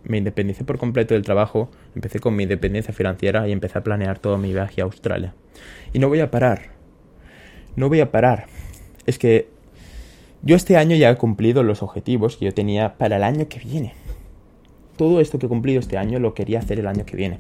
me 0.04 0.18
independicé 0.18 0.64
por 0.64 0.78
completo 0.78 1.14
del 1.14 1.24
trabajo, 1.24 1.70
empecé 1.96 2.20
con 2.20 2.36
mi 2.36 2.44
independencia 2.44 2.94
financiera 2.94 3.48
y 3.48 3.52
empecé 3.52 3.78
a 3.78 3.84
planear 3.84 4.20
todo 4.20 4.38
mi 4.38 4.52
viaje 4.52 4.82
a 4.82 4.86
Australia. 4.86 5.34
Y 5.94 6.00
no 6.00 6.10
voy 6.10 6.20
a 6.20 6.32
parar. 6.32 6.72
No 7.76 7.90
voy 7.90 8.02
a 8.02 8.12
parar. 8.12 8.48
Es 9.06 9.18
que 9.18 9.50
yo 10.42 10.56
este 10.56 10.78
año 10.78 10.96
ya 10.96 11.10
he 11.10 11.16
cumplido 11.18 11.64
los 11.64 11.84
objetivos 11.84 12.38
que 12.38 12.46
yo 12.46 12.54
tenía 12.54 12.98
para 12.98 13.18
el 13.18 13.24
año 13.24 13.48
que 13.48 13.60
viene. 13.60 13.94
Todo 14.98 15.22
esto 15.22 15.40
que 15.40 15.46
he 15.46 15.50
cumplido 15.50 15.80
este 15.80 15.98
año 15.98 16.20
lo 16.20 16.34
quería 16.34 16.60
hacer 16.60 16.80
el 16.80 16.88
año 16.88 17.06
que 17.06 17.18
viene. 17.18 17.40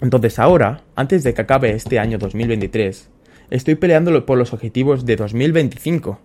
Entonces 0.00 0.38
ahora, 0.38 0.82
antes 0.96 1.24
de 1.24 1.34
que 1.34 1.42
acabe 1.42 1.72
este 1.72 1.98
año 1.98 2.18
2023, 2.18 3.10
estoy 3.50 3.74
peleando 3.74 4.24
por 4.24 4.38
los 4.38 4.52
objetivos 4.52 5.04
de 5.04 5.16
2025. 5.16 6.18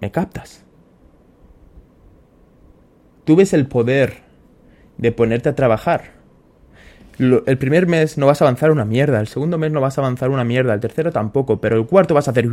¿Me 0.00 0.10
captas? 0.10 0.63
Tú 3.24 3.36
ves 3.36 3.52
el 3.52 3.66
poder 3.66 4.18
de 4.98 5.12
ponerte 5.12 5.48
a 5.48 5.54
trabajar. 5.54 6.12
el 7.18 7.58
primer 7.58 7.86
mes 7.86 8.18
no 8.18 8.26
vas 8.26 8.42
a 8.42 8.44
avanzar 8.44 8.70
una 8.70 8.84
mierda, 8.84 9.20
el 9.20 9.28
segundo 9.28 9.58
mes 9.58 9.72
no 9.72 9.80
vas 9.80 9.98
a 9.98 10.00
avanzar 10.00 10.30
una 10.30 10.44
mierda, 10.44 10.74
el 10.74 10.80
tercero 10.80 11.12
tampoco, 11.12 11.60
pero 11.60 11.76
el 11.76 11.86
cuarto 11.86 12.14
vas 12.14 12.28
a 12.28 12.32
hacer... 12.32 12.48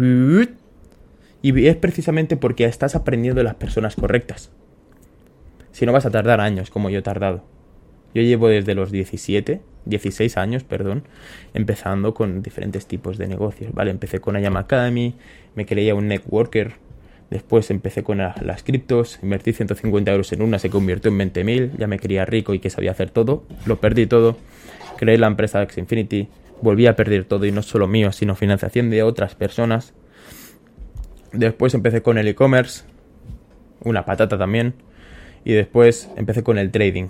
Y 1.43 1.67
es 1.67 1.75
precisamente 1.75 2.37
porque 2.37 2.65
estás 2.65 2.95
aprendiendo 2.95 3.39
de 3.39 3.45
las 3.45 3.55
personas 3.55 3.95
correctas. 3.95 4.51
Si 5.71 5.85
no 5.85 5.91
vas 5.91 6.05
a 6.05 6.11
tardar 6.11 6.39
años 6.39 6.69
como 6.69 6.91
yo 6.91 6.99
he 6.99 7.01
tardado. 7.01 7.43
Yo 8.13 8.21
llevo 8.21 8.47
desde 8.49 8.75
los 8.75 8.91
17, 8.91 9.61
16 9.85 10.37
años, 10.37 10.63
perdón, 10.63 11.03
empezando 11.53 12.13
con 12.13 12.43
diferentes 12.43 12.85
tipos 12.85 13.17
de 13.17 13.27
negocios, 13.27 13.73
¿vale? 13.73 13.89
Empecé 13.89 14.19
con 14.19 14.35
Ayam 14.35 14.57
Academy, 14.57 15.15
me 15.55 15.65
creía 15.65 15.95
un 15.95 16.07
networker, 16.07 16.73
Después 17.31 17.71
empecé 17.71 18.03
con 18.03 18.17
las 18.17 18.61
criptos, 18.61 19.17
invertí 19.23 19.53
150 19.53 20.11
euros 20.11 20.33
en 20.33 20.41
una, 20.41 20.59
se 20.59 20.69
convirtió 20.69 21.09
en 21.09 21.17
20.000, 21.17 21.77
ya 21.77 21.87
me 21.87 21.97
quería 21.97 22.25
rico 22.25 22.53
y 22.53 22.59
que 22.59 22.69
sabía 22.69 22.91
hacer 22.91 23.09
todo, 23.09 23.45
lo 23.65 23.79
perdí 23.79 24.05
todo, 24.05 24.35
creé 24.97 25.17
la 25.17 25.27
empresa 25.27 25.65
Xinfinity, 25.65 26.27
volví 26.61 26.87
a 26.87 26.97
perder 26.97 27.23
todo 27.23 27.45
y 27.45 27.53
no 27.53 27.61
solo 27.61 27.87
mío, 27.87 28.11
sino 28.11 28.35
financiación 28.35 28.89
de 28.89 29.03
otras 29.03 29.35
personas. 29.35 29.93
Después 31.31 31.73
empecé 31.73 32.01
con 32.01 32.17
el 32.17 32.27
e-commerce, 32.27 32.83
una 33.85 34.03
patata 34.03 34.37
también, 34.37 34.73
y 35.45 35.53
después 35.53 36.09
empecé 36.17 36.43
con 36.43 36.57
el 36.57 36.69
trading. 36.69 37.07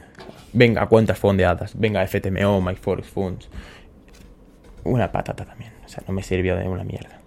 Venga, 0.53 0.85
cuentas 0.85 1.17
fondeadas, 1.17 1.73
venga, 1.75 2.05
FTMO, 2.05 2.61
MyForex 2.61 3.07
Funds, 3.07 3.49
una 4.83 5.11
patata 5.11 5.45
también, 5.45 5.71
o 5.83 5.89
sea, 5.89 6.03
no 6.07 6.13
me 6.13 6.21
sirvió 6.21 6.55
de 6.57 6.67
una 6.67 6.83
mierda. 6.83 7.21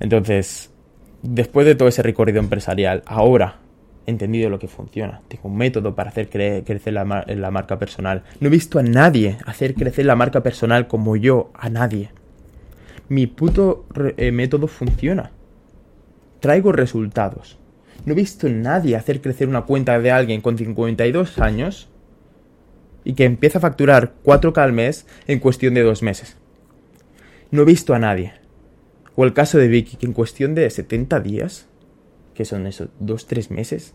Entonces, 0.00 0.71
después 1.22 1.66
de 1.66 1.74
todo 1.74 1.88
ese 1.88 2.02
recorrido 2.02 2.40
empresarial, 2.40 3.02
ahora 3.06 3.58
he 4.06 4.10
entendido 4.10 4.50
lo 4.50 4.58
que 4.58 4.68
funciona. 4.68 5.20
Tengo 5.28 5.48
un 5.48 5.56
método 5.56 5.94
para 5.94 6.10
hacer 6.10 6.28
crecer 6.28 6.92
la, 6.92 7.04
marca 7.50 7.78
personal. 7.78 8.24
No 8.40 8.48
he 8.48 8.50
visto 8.50 8.78
a 8.78 8.82
nadie 8.82 9.38
hacer 9.46 9.74
crecer 9.74 10.06
la 10.06 10.16
marca 10.16 10.42
personal 10.42 10.88
como 10.88 11.16
yo, 11.16 11.50
a 11.54 11.70
nadie. 11.70 12.10
Mi 13.08 13.26
puto 13.26 13.86
eh, 14.16 14.32
método 14.32 14.66
funciona. 14.66 15.30
Traigo 16.40 16.72
resultados. 16.72 17.58
No 18.04 18.12
he 18.12 18.16
visto 18.16 18.48
a 18.48 18.50
nadie 18.50 18.96
hacer 18.96 19.20
crecer 19.20 19.48
una 19.48 19.62
cuenta 19.62 19.98
de 20.00 20.10
alguien 20.10 20.40
con 20.40 20.58
52 20.58 21.38
años 21.38 21.88
y 23.04 23.14
que 23.14 23.24
empieza 23.24 23.58
a 23.58 23.62
facturar 23.62 24.14
4K 24.24 24.58
al 24.58 24.72
mes 24.72 25.06
en 25.28 25.38
cuestión 25.38 25.74
de 25.74 25.82
dos 25.82 26.02
meses. 26.02 26.36
No 27.50 27.62
he 27.62 27.64
visto 27.66 27.94
a 27.94 27.98
nadie. 27.98 28.41
O 29.14 29.24
el 29.24 29.34
caso 29.34 29.58
de 29.58 29.68
Vicky, 29.68 29.96
que 29.96 30.06
en 30.06 30.12
cuestión 30.12 30.54
de 30.54 30.68
70 30.68 31.20
días, 31.20 31.68
que 32.34 32.44
son 32.44 32.66
esos, 32.66 32.88
2-3 33.00 33.50
meses, 33.50 33.94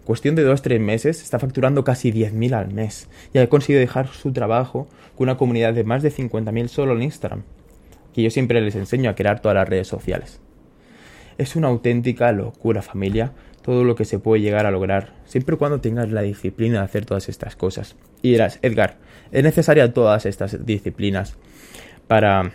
en 0.00 0.04
cuestión 0.04 0.34
de 0.34 0.46
2-3 0.46 0.78
meses 0.78 1.22
está 1.22 1.38
facturando 1.38 1.84
casi 1.84 2.12
10.000 2.12 2.54
al 2.54 2.72
mes 2.72 3.08
y 3.32 3.38
ha 3.38 3.48
conseguido 3.48 3.80
dejar 3.80 4.08
su 4.08 4.32
trabajo 4.32 4.88
con 5.16 5.26
una 5.26 5.36
comunidad 5.36 5.74
de 5.74 5.84
más 5.84 6.02
de 6.02 6.12
50.000 6.12 6.68
solo 6.68 6.94
en 6.94 7.02
Instagram, 7.02 7.42
que 8.12 8.22
yo 8.22 8.30
siempre 8.30 8.60
les 8.60 8.74
enseño 8.74 9.10
a 9.10 9.14
crear 9.14 9.40
todas 9.40 9.56
las 9.56 9.68
redes 9.68 9.88
sociales. 9.88 10.40
Es 11.38 11.56
una 11.56 11.68
auténtica 11.68 12.32
locura 12.32 12.82
familia 12.82 13.32
todo 13.62 13.84
lo 13.84 13.96
que 13.96 14.06
se 14.06 14.18
puede 14.18 14.40
llegar 14.40 14.64
a 14.64 14.70
lograr, 14.70 15.12
siempre 15.26 15.54
y 15.54 15.58
cuando 15.58 15.80
tengas 15.80 16.10
la 16.10 16.22
disciplina 16.22 16.78
de 16.78 16.84
hacer 16.84 17.04
todas 17.04 17.28
estas 17.28 17.54
cosas. 17.54 17.96
Y 18.22 18.30
dirás, 18.30 18.58
Edgar, 18.62 18.96
¿es 19.30 19.42
necesaria 19.42 19.92
todas 19.92 20.24
estas 20.24 20.64
disciplinas 20.64 21.36
para 22.06 22.52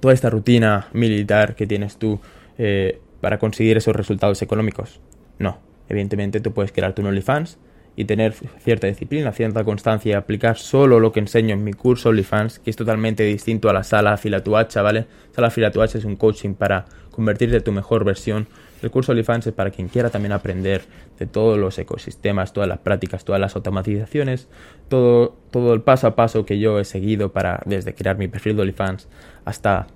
toda 0.00 0.14
esta 0.14 0.30
rutina 0.30 0.88
militar 0.92 1.54
que 1.54 1.66
tienes 1.66 1.96
tú 1.96 2.20
eh, 2.58 3.00
para 3.20 3.38
conseguir 3.38 3.76
esos 3.76 3.94
resultados 3.94 4.42
económicos. 4.42 5.00
No, 5.38 5.58
evidentemente 5.88 6.40
tú 6.40 6.52
puedes 6.52 6.72
crear 6.72 6.94
tu 6.94 7.06
OnlyFans 7.06 7.58
y 7.94 8.06
tener 8.06 8.34
cierta 8.60 8.86
disciplina, 8.86 9.32
cierta 9.32 9.64
constancia 9.64 10.10
y 10.10 10.14
aplicar 10.14 10.56
solo 10.56 10.98
lo 10.98 11.12
que 11.12 11.20
enseño 11.20 11.54
en 11.54 11.62
mi 11.62 11.72
curso 11.72 12.08
OnlyFans, 12.08 12.58
que 12.58 12.70
es 12.70 12.76
totalmente 12.76 13.22
distinto 13.24 13.68
a 13.68 13.72
la 13.72 13.84
sala 13.84 14.16
Fila 14.16 14.42
tu 14.42 14.56
hacha, 14.56 14.82
¿vale? 14.82 15.06
Sala 15.32 15.50
Fila 15.50 15.70
tu 15.70 15.82
hacha 15.82 15.98
es 15.98 16.04
un 16.04 16.16
coaching 16.16 16.54
para 16.54 16.86
convertirte 17.10 17.56
en 17.56 17.64
tu 17.64 17.72
mejor 17.72 18.04
versión. 18.04 18.48
El 18.82 18.90
curso 18.90 19.12
OnlyFans 19.12 19.46
es 19.46 19.52
para 19.52 19.70
quien 19.70 19.88
quiera 19.88 20.10
también 20.10 20.32
aprender 20.32 20.82
de 21.18 21.26
todos 21.26 21.58
los 21.58 21.78
ecosistemas, 21.78 22.52
todas 22.52 22.68
las 22.68 22.78
prácticas, 22.78 23.24
todas 23.24 23.40
las 23.40 23.54
automatizaciones, 23.54 24.48
todo, 24.88 25.36
todo 25.50 25.74
el 25.74 25.82
paso 25.82 26.06
a 26.06 26.16
paso 26.16 26.46
que 26.46 26.58
yo 26.58 26.80
he 26.80 26.84
seguido 26.84 27.30
para 27.32 27.60
desde 27.66 27.94
crear 27.94 28.16
mi 28.16 28.26
perfil 28.26 28.56
de 28.56 28.62
OnlyFans 28.62 29.08
hasta 29.44 29.86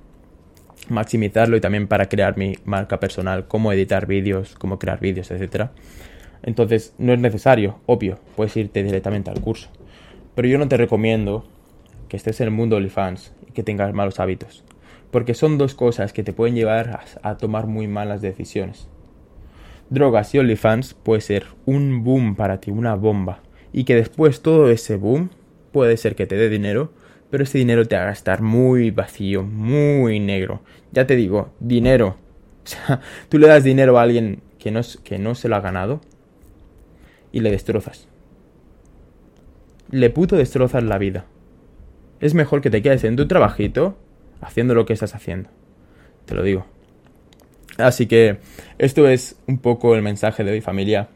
maximizarlo 0.88 1.56
y 1.56 1.60
también 1.60 1.88
para 1.88 2.08
crear 2.08 2.36
mi 2.36 2.54
marca 2.64 3.00
personal, 3.00 3.46
cómo 3.48 3.72
editar 3.72 4.06
vídeos, 4.06 4.54
cómo 4.58 4.78
crear 4.78 5.00
vídeos, 5.00 5.30
etcétera. 5.30 5.72
Entonces, 6.42 6.94
no 6.98 7.12
es 7.12 7.18
necesario, 7.18 7.80
obvio, 7.86 8.18
puedes 8.36 8.56
irte 8.56 8.82
directamente 8.82 9.30
al 9.30 9.40
curso. 9.40 9.68
Pero 10.34 10.48
yo 10.48 10.58
no 10.58 10.68
te 10.68 10.76
recomiendo 10.76 11.44
que 12.08 12.16
estés 12.16 12.40
en 12.40 12.48
el 12.48 12.52
mundo 12.52 12.76
OnlyFans 12.76 13.32
y 13.48 13.52
que 13.52 13.62
tengas 13.62 13.92
malos 13.92 14.20
hábitos. 14.20 14.64
Porque 15.10 15.34
son 15.34 15.58
dos 15.58 15.74
cosas 15.74 16.12
que 16.12 16.22
te 16.22 16.32
pueden 16.32 16.54
llevar 16.54 17.00
a, 17.22 17.36
tomar 17.36 17.66
muy 17.66 17.88
malas 17.88 18.20
decisiones. 18.20 18.88
Drogas 19.88 20.34
y 20.34 20.38
OnlyFans 20.38 20.94
puede 20.94 21.20
ser 21.20 21.46
un 21.64 22.04
boom 22.04 22.36
para 22.36 22.60
ti, 22.60 22.70
una 22.70 22.94
bomba. 22.94 23.40
Y 23.72 23.84
que 23.84 23.94
después 23.94 24.42
todo 24.42 24.70
ese 24.70 24.96
boom 24.96 25.30
puede 25.72 25.96
ser 25.96 26.16
que 26.16 26.26
te 26.26 26.36
dé 26.36 26.48
dinero, 26.48 26.92
pero 27.30 27.44
ese 27.44 27.58
dinero 27.58 27.86
te 27.86 27.96
haga 27.96 28.12
estar 28.12 28.42
muy 28.42 28.90
vacío, 28.90 29.42
muy 29.42 30.20
negro. 30.20 30.62
Ya 30.92 31.06
te 31.06 31.16
digo, 31.16 31.52
dinero. 31.60 32.16
O 32.66 32.68
sea, 32.68 33.00
tú 33.28 33.38
le 33.38 33.46
das 33.46 33.62
dinero 33.62 33.96
a 33.96 34.02
alguien 34.02 34.42
que 34.58 34.72
no, 34.72 34.80
que 35.04 35.20
no 35.20 35.36
se 35.36 35.48
lo 35.48 35.54
ha 35.54 35.60
ganado 35.60 36.00
y 37.30 37.38
le 37.38 37.52
destrozas. 37.52 38.08
Le 39.92 40.10
puto 40.10 40.34
destrozas 40.34 40.82
la 40.82 40.98
vida. 40.98 41.26
Es 42.18 42.34
mejor 42.34 42.62
que 42.62 42.70
te 42.70 42.82
quedes 42.82 43.04
en 43.04 43.14
tu 43.14 43.28
trabajito 43.28 43.96
haciendo 44.40 44.74
lo 44.74 44.84
que 44.84 44.94
estás 44.94 45.14
haciendo. 45.14 45.48
Te 46.24 46.34
lo 46.34 46.42
digo. 46.42 46.66
Así 47.78 48.08
que 48.08 48.38
esto 48.78 49.06
es 49.06 49.36
un 49.46 49.58
poco 49.58 49.94
el 49.94 50.02
mensaje 50.02 50.42
de 50.42 50.50
hoy 50.50 50.60
familia. 50.60 51.10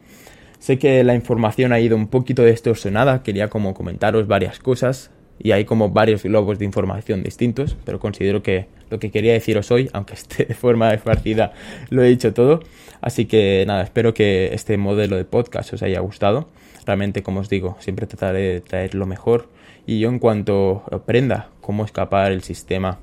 Sé 0.59 0.79
que 0.79 1.03
la 1.03 1.15
información 1.15 1.73
ha 1.73 1.81
ido 1.81 1.97
un 1.97 2.07
poquito 2.07 2.45
distorsionada, 2.45 3.23
quería 3.23 3.49
como 3.49 3.73
comentaros 3.73 4.25
varias 4.25 4.59
cosas 4.59 5.11
y 5.39 5.51
hay 5.51 5.65
como 5.65 5.89
varios 5.89 6.23
globos 6.23 6.59
de 6.59 6.65
información 6.65 7.23
distintos, 7.23 7.75
pero 7.83 7.99
considero 7.99 8.43
que 8.43 8.67
lo 8.89 8.99
que 8.99 9.11
quería 9.11 9.33
deciros 9.33 9.71
hoy, 9.71 9.89
aunque 9.93 10.13
esté 10.15 10.45
de 10.45 10.53
forma 10.53 10.93
esparcida, 10.93 11.53
lo 11.89 12.03
he 12.03 12.07
dicho 12.07 12.33
todo. 12.33 12.61
Así 13.01 13.25
que 13.25 13.63
nada, 13.65 13.81
espero 13.81 14.13
que 14.13 14.53
este 14.53 14.77
modelo 14.77 15.15
de 15.15 15.25
podcast 15.25 15.73
os 15.73 15.81
haya 15.81 15.99
gustado. 15.99 16.49
Realmente, 16.85 17.23
como 17.23 17.39
os 17.39 17.49
digo, 17.49 17.77
siempre 17.79 18.05
trataré 18.07 18.39
de 18.39 18.61
traer 18.61 18.95
lo 18.95 19.05
mejor 19.05 19.49
y 19.85 19.99
yo 19.99 20.09
en 20.09 20.19
cuanto 20.19 20.83
aprenda 20.91 21.49
cómo 21.61 21.85
escapar 21.85 22.31
el 22.31 22.43
sistema 22.43 22.99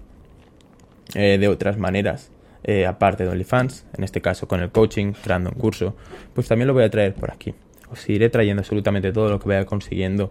eh, 1.14 1.38
de 1.38 1.48
otras 1.48 1.78
maneras, 1.78 2.30
eh, 2.64 2.86
aparte 2.86 3.24
de 3.24 3.30
OnlyFans, 3.30 3.86
en 3.96 4.04
este 4.04 4.20
caso 4.20 4.46
con 4.46 4.60
el 4.60 4.70
coaching, 4.70 5.12
creando 5.12 5.50
un 5.50 5.58
curso, 5.58 5.96
pues 6.34 6.48
también 6.48 6.68
lo 6.68 6.74
voy 6.74 6.84
a 6.84 6.90
traer 6.90 7.14
por 7.14 7.30
aquí. 7.30 7.54
Os 7.90 8.08
iré 8.08 8.28
trayendo 8.30 8.60
absolutamente 8.60 9.12
todo 9.12 9.30
lo 9.30 9.40
que 9.40 9.48
vaya 9.48 9.64
consiguiendo. 9.64 10.30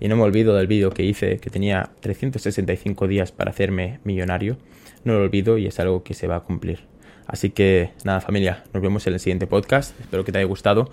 Y 0.00 0.08
no 0.08 0.16
me 0.16 0.22
olvido 0.22 0.54
del 0.56 0.66
vídeo 0.66 0.90
que 0.90 1.02
hice, 1.02 1.38
que 1.38 1.50
tenía 1.50 1.90
365 2.00 3.08
días 3.08 3.32
para 3.32 3.50
hacerme 3.50 4.00
millonario. 4.04 4.56
No 5.04 5.14
lo 5.14 5.22
olvido 5.22 5.58
y 5.58 5.66
es 5.66 5.78
algo 5.80 6.02
que 6.02 6.14
se 6.14 6.26
va 6.26 6.36
a 6.36 6.40
cumplir. 6.40 6.80
Así 7.26 7.50
que 7.50 7.90
nada 8.04 8.20
familia, 8.20 8.64
nos 8.72 8.82
vemos 8.82 9.06
en 9.06 9.14
el 9.14 9.20
siguiente 9.20 9.46
podcast. 9.46 9.98
Espero 10.00 10.24
que 10.24 10.32
te 10.32 10.38
haya 10.38 10.46
gustado. 10.46 10.90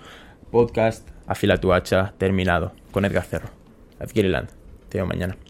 Podcast 0.50 1.08
Afila 1.26 1.58
tu 1.58 1.72
hacha 1.72 2.14
terminado 2.18 2.72
con 2.90 3.04
Edgar 3.04 3.24
Cerro. 3.24 3.48
Adquiere 3.98 4.30
Te 4.88 4.98
veo 4.98 5.06
mañana. 5.06 5.43